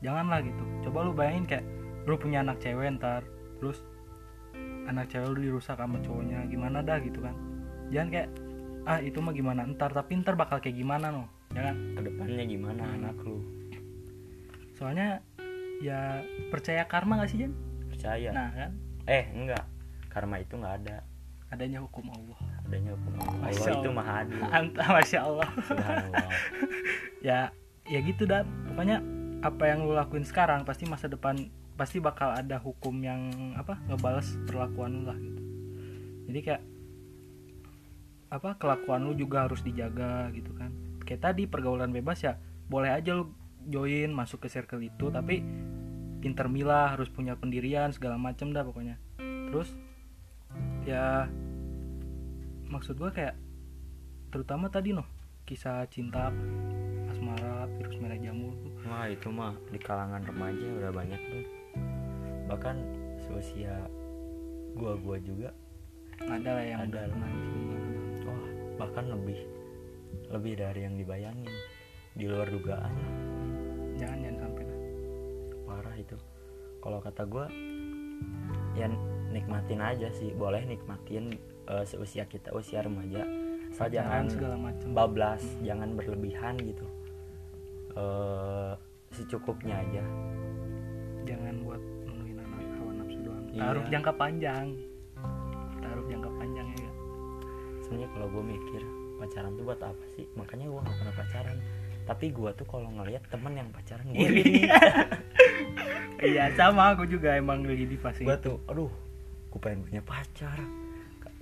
[0.00, 0.64] janganlah gitu.
[0.82, 1.64] Coba lu bayangin kayak
[2.04, 3.22] lu punya anak cewek ntar
[3.56, 3.84] terus
[4.84, 7.36] anak cewek lu dirusak sama cowoknya gimana dah gitu kan.
[7.88, 8.28] Jangan kayak
[8.84, 9.62] ah itu mah gimana?
[9.64, 12.96] Ntar tapi ntar bakal kayak gimana no jangan ke depannya gimana Hmm.
[12.98, 13.38] anak lu?
[14.72, 15.20] Soalnya
[15.78, 17.52] ya percaya karma gak sih Jan?
[17.92, 18.30] percaya?
[18.32, 18.70] Nah kan?
[19.04, 19.64] Eh enggak.
[20.08, 21.04] Karma itu nggak ada.
[21.52, 22.38] Adanya hukum Allah.
[22.64, 23.36] Adanya hukum Allah.
[23.44, 24.40] Masya Allah itu maha adil.
[24.56, 25.48] Anta, masya Allah.
[27.22, 27.40] Ya
[27.86, 28.48] ya gitu dan.
[28.66, 28.98] Pokoknya
[29.42, 31.38] apa yang lu lakuin sekarang pasti masa depan
[31.74, 33.20] pasti bakal ada hukum yang
[33.54, 35.40] apa ngebales perlakuan lu lah gitu.
[36.30, 36.62] Jadi kayak
[38.32, 40.72] apa kelakuan lu juga harus dijaga gitu kan.
[41.04, 42.40] Kayak tadi pergaulan bebas ya
[42.72, 43.28] boleh aja lu
[43.68, 45.44] join masuk ke circle itu tapi
[46.24, 48.96] pinter milah harus punya pendirian segala macem dah pokoknya.
[49.20, 49.76] Terus
[50.88, 51.28] ya
[52.72, 53.36] maksud gua kayak
[54.32, 55.04] terutama tadi noh
[55.44, 56.32] kisah cinta
[57.12, 58.72] asmara virus merah jamur tuh.
[58.88, 61.44] Wah itu mah di kalangan remaja udah banyak tuh.
[62.48, 62.76] Bahkan
[63.28, 63.76] seusia
[64.72, 65.52] gua gua juga
[66.24, 68.01] ada lah yang Ada lah.
[68.82, 69.38] Bahkan lebih
[70.34, 71.54] lebih dari yang dibayangin
[72.18, 72.90] di luar dugaan.
[73.94, 74.80] Jangan jangan sampai lah.
[75.70, 76.16] Parah itu.
[76.82, 77.46] Kalau kata gua
[78.74, 78.90] ya
[79.30, 80.34] nikmatin aja sih.
[80.34, 81.38] Boleh nikmatin
[81.70, 83.22] eh, seusia kita usia remaja.
[83.70, 84.88] Asal jangan jangan segala macem.
[84.92, 86.84] bablas jangan berlebihan gitu.
[87.94, 88.72] Eh
[89.14, 90.04] secukupnya aja.
[91.22, 93.46] Jangan buat menuhin anak hawa nafsu doang.
[93.54, 93.60] Iya.
[93.62, 94.66] taruh jangka panjang.
[95.78, 96.41] Taruh jangka panjang?
[97.92, 98.82] Sebenarnya kalau gue mikir
[99.20, 100.24] pacaran tuh buat apa sih?
[100.32, 101.56] Makanya gue gak pernah pacaran.
[102.08, 104.40] Tapi gue tuh kalau ngelihat temen yang pacaran gue Iri.
[104.40, 108.88] iri iya sama aku juga emang lagi di fase gue tuh aduh
[109.52, 110.56] gue pengen punya pacar.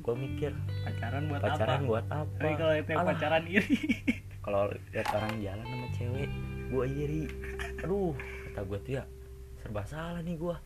[0.02, 0.50] Gue mikir
[0.82, 1.86] pacaran buat pacaran apa?
[1.86, 2.34] buat apa?
[2.42, 3.78] Tapi kalau itu yang Alah, pacaran iri.
[4.44, 6.30] Kalau lihat orang jalan sama cewek
[6.66, 7.24] gue iri.
[7.86, 8.10] Aduh
[8.50, 9.04] kata gue tuh ya
[9.62, 10.56] serba salah nih gue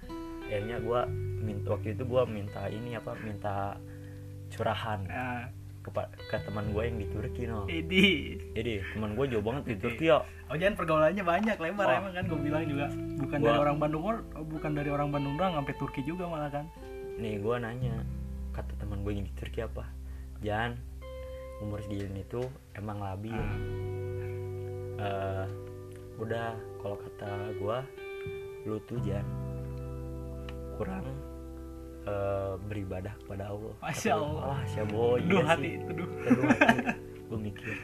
[0.49, 1.01] akhirnya gue
[1.45, 3.77] minta waktu itu gue minta ini apa minta
[4.55, 5.03] curahan.
[5.05, 5.91] Nah, ke,
[6.33, 7.69] ke teman gue yang di Turki no.
[7.69, 8.03] Ini
[8.57, 12.01] jadi teman gue jauh banget di Turki ya oh jangan pergaulannya banyak lebar Wah.
[12.01, 12.87] emang kan gue bilang juga.
[13.21, 16.49] Bukan Gua- dari orang Bandung or- bukan dari orang Bandung doang sampai Turki juga malah
[16.49, 16.65] kan.
[17.21, 18.01] Nih gue nanya
[18.57, 19.85] kata teman gue yang di Turki apa?
[20.41, 20.77] Jan
[21.61, 23.37] umur segini tuh emang labil.
[23.37, 23.57] Ah.
[24.95, 25.47] Eh,
[26.17, 27.29] udah kalau kata
[27.59, 27.79] gue
[28.65, 29.27] lu tuh Jan
[30.75, 31.05] kurang
[32.05, 33.75] eh, beribadah kepada Allah.
[33.81, 34.43] Masya Allah.
[34.45, 35.75] ah siapa boy Duh iya hati sih.
[35.81, 36.79] itu duh Teduh hati.
[37.25, 37.75] Gue mikir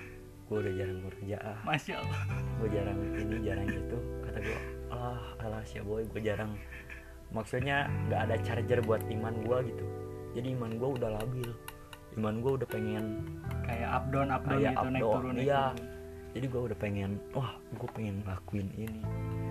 [0.51, 1.59] gue udah jarang kerja ah.
[1.63, 2.21] Masya Allah.
[2.59, 4.59] Gue jarang ini jarang gitu kata gue
[4.91, 6.53] ah alah siapa boy gue jarang.
[7.31, 9.85] Maksudnya nggak ada charger buat iman gue gitu.
[10.35, 11.51] Jadi iman gue udah labil.
[12.19, 13.05] Iman gue udah pengen
[13.63, 15.63] kayak up down up down gitu up naik turun naik iya.
[15.71, 15.99] turun.
[16.31, 19.03] jadi gue udah pengen wah gue pengen ngelakuin ini.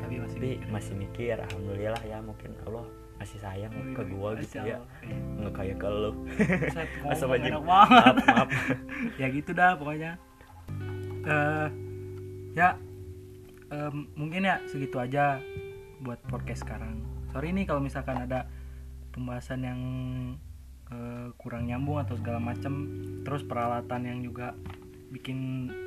[0.04, 0.68] Tapi masih tapi mikir.
[0.72, 2.88] masih mikir alhamdulillah ya mungkin Allah
[3.20, 4.80] masih sayang Wih, ke gue gitu ya.
[5.04, 5.18] Iya.
[5.44, 5.88] nggak kayak ke
[7.28, 8.16] baju enak banget.
[8.16, 8.50] Maaf maaf.
[9.22, 10.12] Ya gitu dah pokoknya.
[11.28, 11.68] Eh
[12.56, 12.80] ya
[13.70, 15.44] em, mungkin ya segitu aja
[16.00, 17.04] buat podcast sekarang.
[17.36, 18.48] Sorry nih kalau misalkan ada
[19.12, 19.82] pembahasan yang
[20.90, 23.04] eh, kurang nyambung atau segala macem.
[23.28, 24.56] Terus peralatan yang juga
[25.10, 25.40] bikin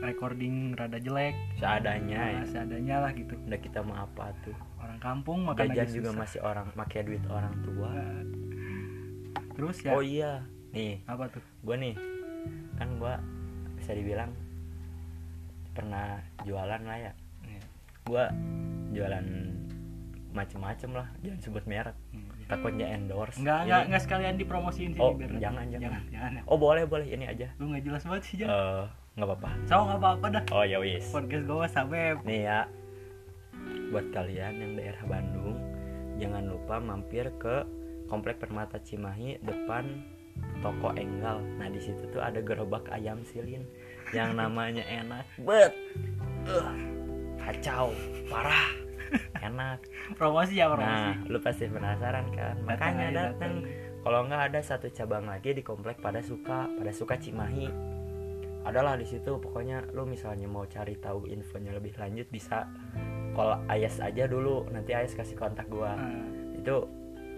[0.02, 1.34] recording rada jelek.
[1.56, 2.38] Seadanya ya.
[2.42, 3.38] nah, seadanya lah gitu.
[3.38, 4.54] Udah kita mau apa tuh?
[4.82, 6.20] Orang kampung makan jajan aja juga susah.
[6.20, 7.90] masih orang pakai duit orang tua.
[7.94, 8.22] Nah,
[9.54, 9.92] terus ya?
[9.94, 10.42] Oh iya
[10.74, 11.02] nih.
[11.06, 11.42] Apa tuh?
[11.62, 11.94] Gue nih
[12.74, 13.14] kan gue
[13.78, 14.34] bisa dibilang
[15.72, 17.12] pernah jualan lah ya.
[17.46, 17.62] Iya.
[18.02, 18.24] gue
[18.92, 19.26] jualan
[20.32, 21.94] macem-macem lah jangan sebut merek.
[22.10, 22.46] Hmm, iya.
[22.48, 23.38] takutnya endorse.
[23.38, 25.64] Enggak, Ini- enggak, enggak sekalian dipromosiin sih Oh, jangan, jangan.
[25.70, 26.42] jangan, jangan ya.
[26.48, 27.06] oh boleh boleh.
[27.06, 27.46] Ini aja.
[27.60, 28.48] Lu nggak jelas banget sih, Jan.
[28.50, 29.50] Eh, nggak apa-apa.
[29.68, 30.44] So, nggak apa-apa dah.
[30.56, 31.04] oh ya wis.
[31.12, 32.60] Podcast gue sampai nih ya.
[33.92, 35.60] Buat kalian yang daerah Bandung
[36.16, 37.64] jangan lupa mampir ke
[38.08, 40.00] komplek Permata Cimahi depan
[40.64, 41.44] toko Enggal.
[41.60, 43.68] Nah di situ tuh ada gerobak ayam silin
[44.16, 45.76] yang namanya enak bet.
[47.36, 47.92] Kacau
[48.32, 48.72] parah
[49.44, 49.84] enak.
[50.16, 50.88] Promosi ya promosi.
[50.88, 52.56] nah lu pasti penasaran kan?
[52.64, 53.60] Makanya datang.
[54.02, 57.92] kalau nggak ada satu cabang lagi di komplek pada suka pada suka Cimahi
[58.62, 62.70] adalah di situ pokoknya lu misalnya mau cari tahu infonya lebih lanjut bisa
[63.32, 66.22] call Ayas aja dulu nanti Ayas kasih kontak gua Nah,
[66.54, 66.76] itu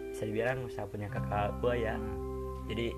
[0.09, 1.97] bisa dibilang usaha punya kakak gua ya
[2.65, 2.93] jadi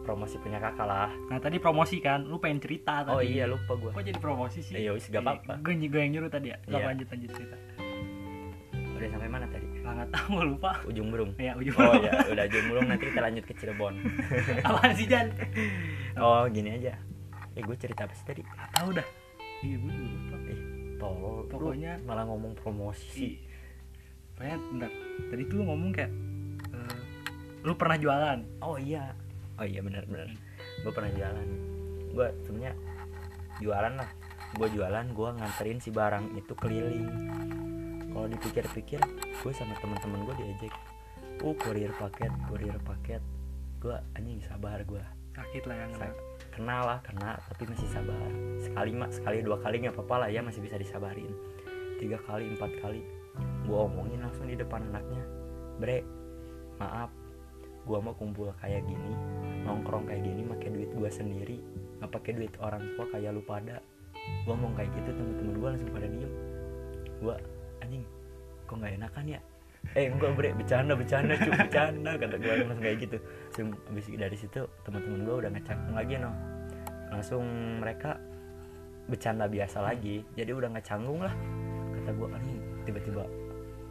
[0.00, 3.10] promosi punya kakak lah Nah tadi promosi kan, lu pengen cerita tadi.
[3.10, 4.74] oh iya lupa gua Kok jadi promosi sih?
[4.74, 5.58] Eh, yowis, gak apa-apa.
[5.58, 6.60] Gue gue yang nyuruh tadi ya.
[6.62, 6.86] Gak Iya.
[6.86, 7.56] lanjut lanjut cerita.
[8.94, 10.72] udah sampai mana tadi nggak tahu lupa.
[10.84, 11.74] ujung burung Ya ujung.
[11.74, 13.94] oh ya udah ujung burung nanti kita lanjut ke Cirebon
[14.66, 15.28] Apaan sih Jan?
[16.16, 16.94] oh gini aja
[17.54, 18.42] eh gue cerita apa sih tadi?
[18.42, 19.06] Gak tahu dah.
[19.60, 20.36] Iya gue juga lupa.
[20.44, 20.58] eh
[20.94, 23.38] tolol lu Pokoknya- malah ngomong promosi.
[24.32, 24.90] Pokoknya bentar.
[25.28, 26.12] Tadi tuh lu ngomong kayak
[26.68, 26.98] eh,
[27.62, 28.38] lu pernah jualan.
[28.60, 29.14] oh iya.
[29.54, 30.28] Oh iya benar benar.
[30.82, 31.48] Gue pernah jualan.
[32.10, 32.74] Gue sebenarnya
[33.58, 34.10] jualan lah.
[34.54, 37.10] Gue jualan gue nganterin si barang itu keliling.
[38.08, 39.00] Kalau dipikir-pikir
[39.34, 40.74] gue sama teman-teman gue diajak.
[41.40, 43.22] Uh kurir paket kurir paket.
[43.78, 45.02] Gue anjing sabar gue
[45.32, 46.14] Sakit lah yang Sa-
[46.54, 48.30] kenal lah kena tapi masih sabar.
[48.62, 51.34] Sekali mak sekali dua kali nggak apa-apa lah ya masih bisa disabarin.
[51.98, 53.02] Tiga kali empat kali.
[53.66, 55.22] Gue omongin langsung di depan anaknya.
[55.82, 55.98] Bre
[56.78, 57.10] maaf
[57.84, 59.12] gue mau kumpul kayak gini
[59.68, 61.60] nongkrong kayak gini pakai duit gue sendiri
[62.00, 63.82] nggak pakai duit orang tua kayak lu pada.
[64.46, 66.32] Gue ngomong kayak gitu temen-temen gue langsung pada diem.
[67.18, 67.34] Gue
[67.82, 68.06] anjing
[68.64, 69.40] kok nggak enakan ya?
[69.92, 73.16] Eh enggak bre bercanda bercanda cuy bercanda kata gue langsung kayak gitu
[73.54, 76.34] langsung abis dari situ teman-teman gue udah ngecanggung lagi no
[77.14, 77.46] langsung
[77.78, 78.18] mereka
[79.06, 80.26] bercanda biasa lagi.
[80.34, 81.30] Jadi udah nggak canggung lah.
[81.94, 83.22] Kata gue anjing tiba-tiba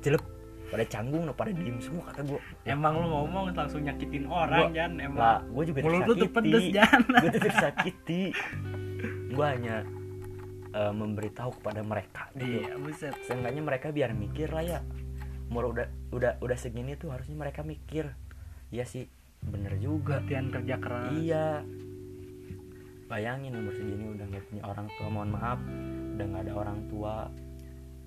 [0.04, 0.24] jelek.
[0.68, 4.76] Pada canggung no pada diem semua kata gue emang lu ngomong langsung nyakitin orang Gua-
[4.76, 5.20] Jan emang.
[5.24, 7.02] lah gue juga mulut lu tuh pedes Jan.
[7.08, 8.22] Gue tuh tersakiti.
[9.32, 9.88] Gue hanya
[10.76, 12.68] eh, memberitahu kepada mereka gitu.
[12.68, 13.16] Iya buset.
[13.24, 14.80] Seenggaknya mereka biar mikir lah ya.
[15.48, 18.12] Mau udah udah udah segini tuh harusnya mereka mikir.
[18.68, 19.08] Iya sih
[19.50, 21.12] bener juga latihan kerja keras.
[21.16, 21.48] Iya.
[23.08, 25.60] Bayangin umur segini udah nggak punya orang tua mohon maaf.
[26.18, 27.14] Udah nggak ada orang tua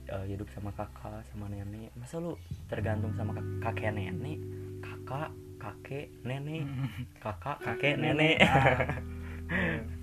[0.09, 1.93] eh, hidup sama kakak sama nenek.
[1.99, 2.39] Masa lu
[2.70, 4.39] tergantung sama kak- kakek nenek?
[4.80, 5.30] Kakak
[5.61, 6.64] kakek nenek.
[7.24, 8.39] Kakak kakek nenek.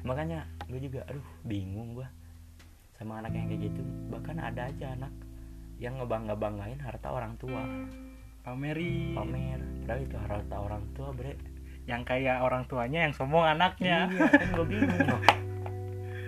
[0.00, 2.08] makanya gue juga aduh bingung gue
[2.96, 5.12] sama anak yang kayak gitu bahkan ada aja anak
[5.80, 7.64] yang ngebangga banggain harta orang tua
[8.50, 9.60] pameri pamer.
[9.86, 11.38] Padahal itu harta orang tua bre.
[11.86, 14.10] Yang kayak orang tuanya yang sombong anaknya.
[14.10, 14.98] Iya kan gue bingung.
[15.06, 15.22] Loh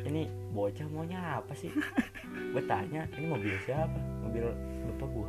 [0.03, 1.71] ini bocah maunya apa sih?
[2.53, 3.97] Gue tanya ini mobil siapa?
[4.23, 4.45] Mobil
[4.93, 5.29] bapak gua.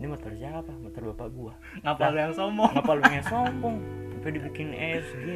[0.00, 0.72] Ini motor siapa?
[0.76, 1.54] Motor bapak gua.
[1.84, 2.70] Ngapa lu yang sombong?
[2.74, 3.76] ngapa lu yang sombong?
[4.12, 5.26] Sampai dibikin SG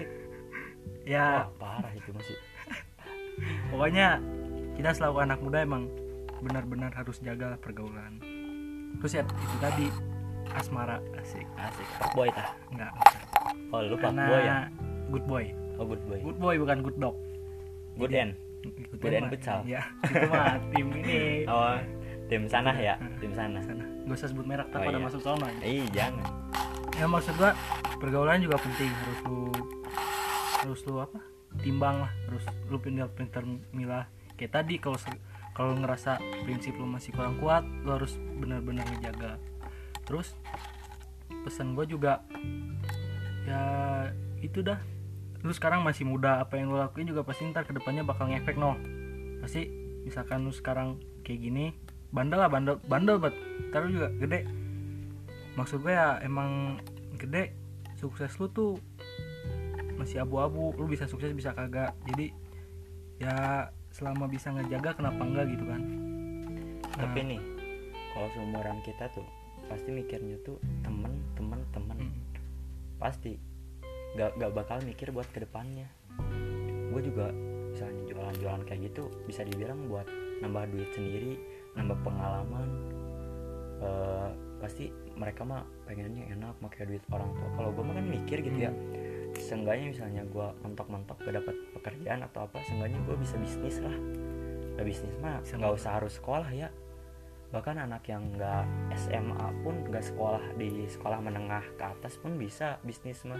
[1.09, 1.49] ya.
[1.49, 2.37] Wah, parah itu masih.
[3.73, 4.21] Pokoknya
[4.77, 5.89] kita selaku anak muda emang
[6.45, 8.21] benar-benar harus jaga pergaulan.
[9.01, 9.87] Terus ya itu tadi
[10.53, 11.01] asmara.
[11.15, 11.87] Asik asik.
[11.99, 12.93] Pak boy tah enggak.
[13.71, 14.69] Oh lu pak boy ya?
[15.09, 15.45] good boy.
[15.75, 16.19] Oh good boy.
[16.21, 17.17] Good boy bukan good dog.
[17.95, 18.33] Good Jadi- end?
[18.65, 19.59] Good Good mah- futsal.
[19.63, 21.17] ya itu mah tim ini.
[21.53, 21.77] Oh
[22.27, 22.97] tim sana ya?
[23.19, 25.05] Tim sana sana gak usah sebut merek tak Oh, pada iya.
[25.05, 25.61] masuk sono ya.
[25.63, 26.25] Ih jangan.
[26.95, 27.53] Ya maksud gua
[27.99, 28.89] pergaulan juga penting.
[28.89, 29.41] Harus lu
[30.59, 31.21] harus lu apa?
[31.57, 32.13] Timbang lah.
[32.25, 34.09] Harus lu pindah pinter milah.
[34.35, 34.97] Kayak tadi kalau
[35.53, 39.37] kalau ngerasa prinsip lu masih kurang kuat lu harus benar-benar ngejaga
[40.05, 40.37] terus
[41.45, 42.25] pesan gua juga
[43.45, 43.61] ya
[44.41, 44.81] itu dah.
[45.45, 48.57] Lu sekarang masih muda apa yang lu lakuin juga pasti ntar ke depannya bakal ngefek
[48.57, 48.77] no.
[49.45, 49.69] Pasti
[50.05, 51.77] misalkan lu sekarang kayak gini
[52.13, 53.37] bandel lah bandel bandel banget.
[53.69, 54.49] Ntar lu juga gede.
[55.55, 56.81] Maksud gue ya emang
[57.21, 57.53] gede
[58.01, 58.81] sukses lu tuh
[60.01, 60.73] masih abu-abu.
[60.81, 61.93] Lu bisa sukses bisa kagak.
[62.09, 62.33] Jadi
[63.21, 65.81] ya selama bisa ngejaga kenapa enggak gitu kan?
[66.97, 67.43] Tapi nih
[68.17, 69.29] kalau seumuran kita tuh
[69.69, 71.97] pasti mikirnya tuh temen temen temen.
[71.99, 72.15] Hmm.
[72.99, 73.37] pasti.
[74.15, 75.91] Gak, gak bakal mikir buat ke depannya
[76.95, 77.27] gue juga
[77.75, 80.07] misalnya jualan-jualan kayak gitu bisa dibilang buat
[80.39, 81.35] nambah duit sendiri
[81.75, 82.69] nambah pengalaman.
[83.83, 84.31] Eh,
[84.63, 87.49] pasti mereka mah pengennya enak pakai duit orang tua.
[87.59, 88.73] Kalau gue mah kan mikir gitu ya
[89.35, 93.97] seenggaknya misalnya gue mentok-mentok gak dapat pekerjaan atau apa seenggaknya gue bisa bisnis lah.
[94.75, 96.71] Nah, bisnis mah nggak usah harus sekolah ya
[97.55, 98.67] bahkan anak yang nggak
[98.99, 103.39] SMA pun nggak sekolah di sekolah menengah ke atas pun bisa bisnis mah.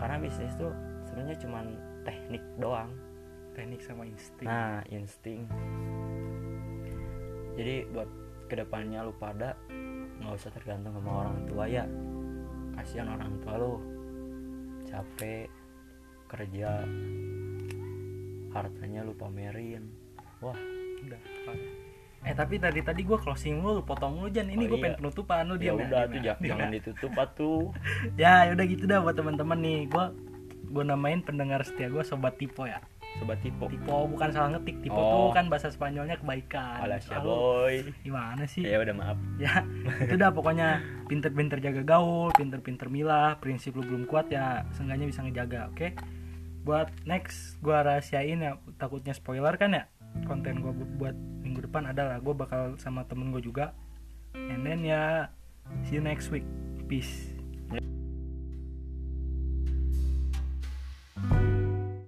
[0.00, 0.72] Karena bisnis tuh
[1.04, 1.76] sebenarnya cuman
[2.08, 2.88] teknik doang.
[3.52, 4.48] Teknik sama insting.
[4.48, 5.44] Nah insting.
[7.60, 8.08] Jadi buat
[8.48, 9.52] ke depannya lu pada
[10.16, 11.84] nggak usah tergantung sama orang tua ya.
[12.72, 13.74] Kasihan orang tua lu.
[14.88, 15.44] Capek
[16.32, 16.88] kerja
[18.56, 19.92] hartanya lu pamerin.
[20.40, 20.56] Wah.
[21.04, 21.20] Udah
[22.26, 24.46] eh tapi tadi tadi gue closing lu lu potong lu Jan.
[24.46, 24.84] Ini Oh, gue iya.
[24.84, 26.74] pengen penutupan lu ya diam udah diam tuh ya, jangan, diam jangan ya.
[26.74, 27.62] ditutup atuh.
[28.20, 29.80] Ya udah gitu dah buat teman-teman nih.
[29.86, 30.04] Gue
[30.66, 32.82] gue namain pendengar setia gue sobat tipe ya.
[33.16, 34.82] Sobat tipe tipe bukan salah ngetik.
[34.82, 35.30] Tipe Oh.
[35.30, 36.82] tuh kan bahasa Spanyolnya kebaikan.
[36.82, 37.74] Alas ya Lalu, boy.
[38.02, 38.60] Gimana sih?
[38.60, 39.18] Ya udah maaf.
[39.38, 39.62] Ya
[40.02, 40.82] itu dah pokoknya.
[41.06, 45.94] Pinter-pinter jaga gaul pinter-pinter milah prinsip lu belum kuat ya seenggaknya bisa ngejaga oke?
[46.66, 49.86] Buat next gua rahasiain ya takutnya spoiler kan ya
[50.24, 53.76] konten gue buat minggu depan adalah gue bakal sama temen gue juga.
[54.32, 55.28] And then ya
[55.84, 56.46] see you next week.
[56.86, 57.36] Peace.
[61.16, 61.55] thank you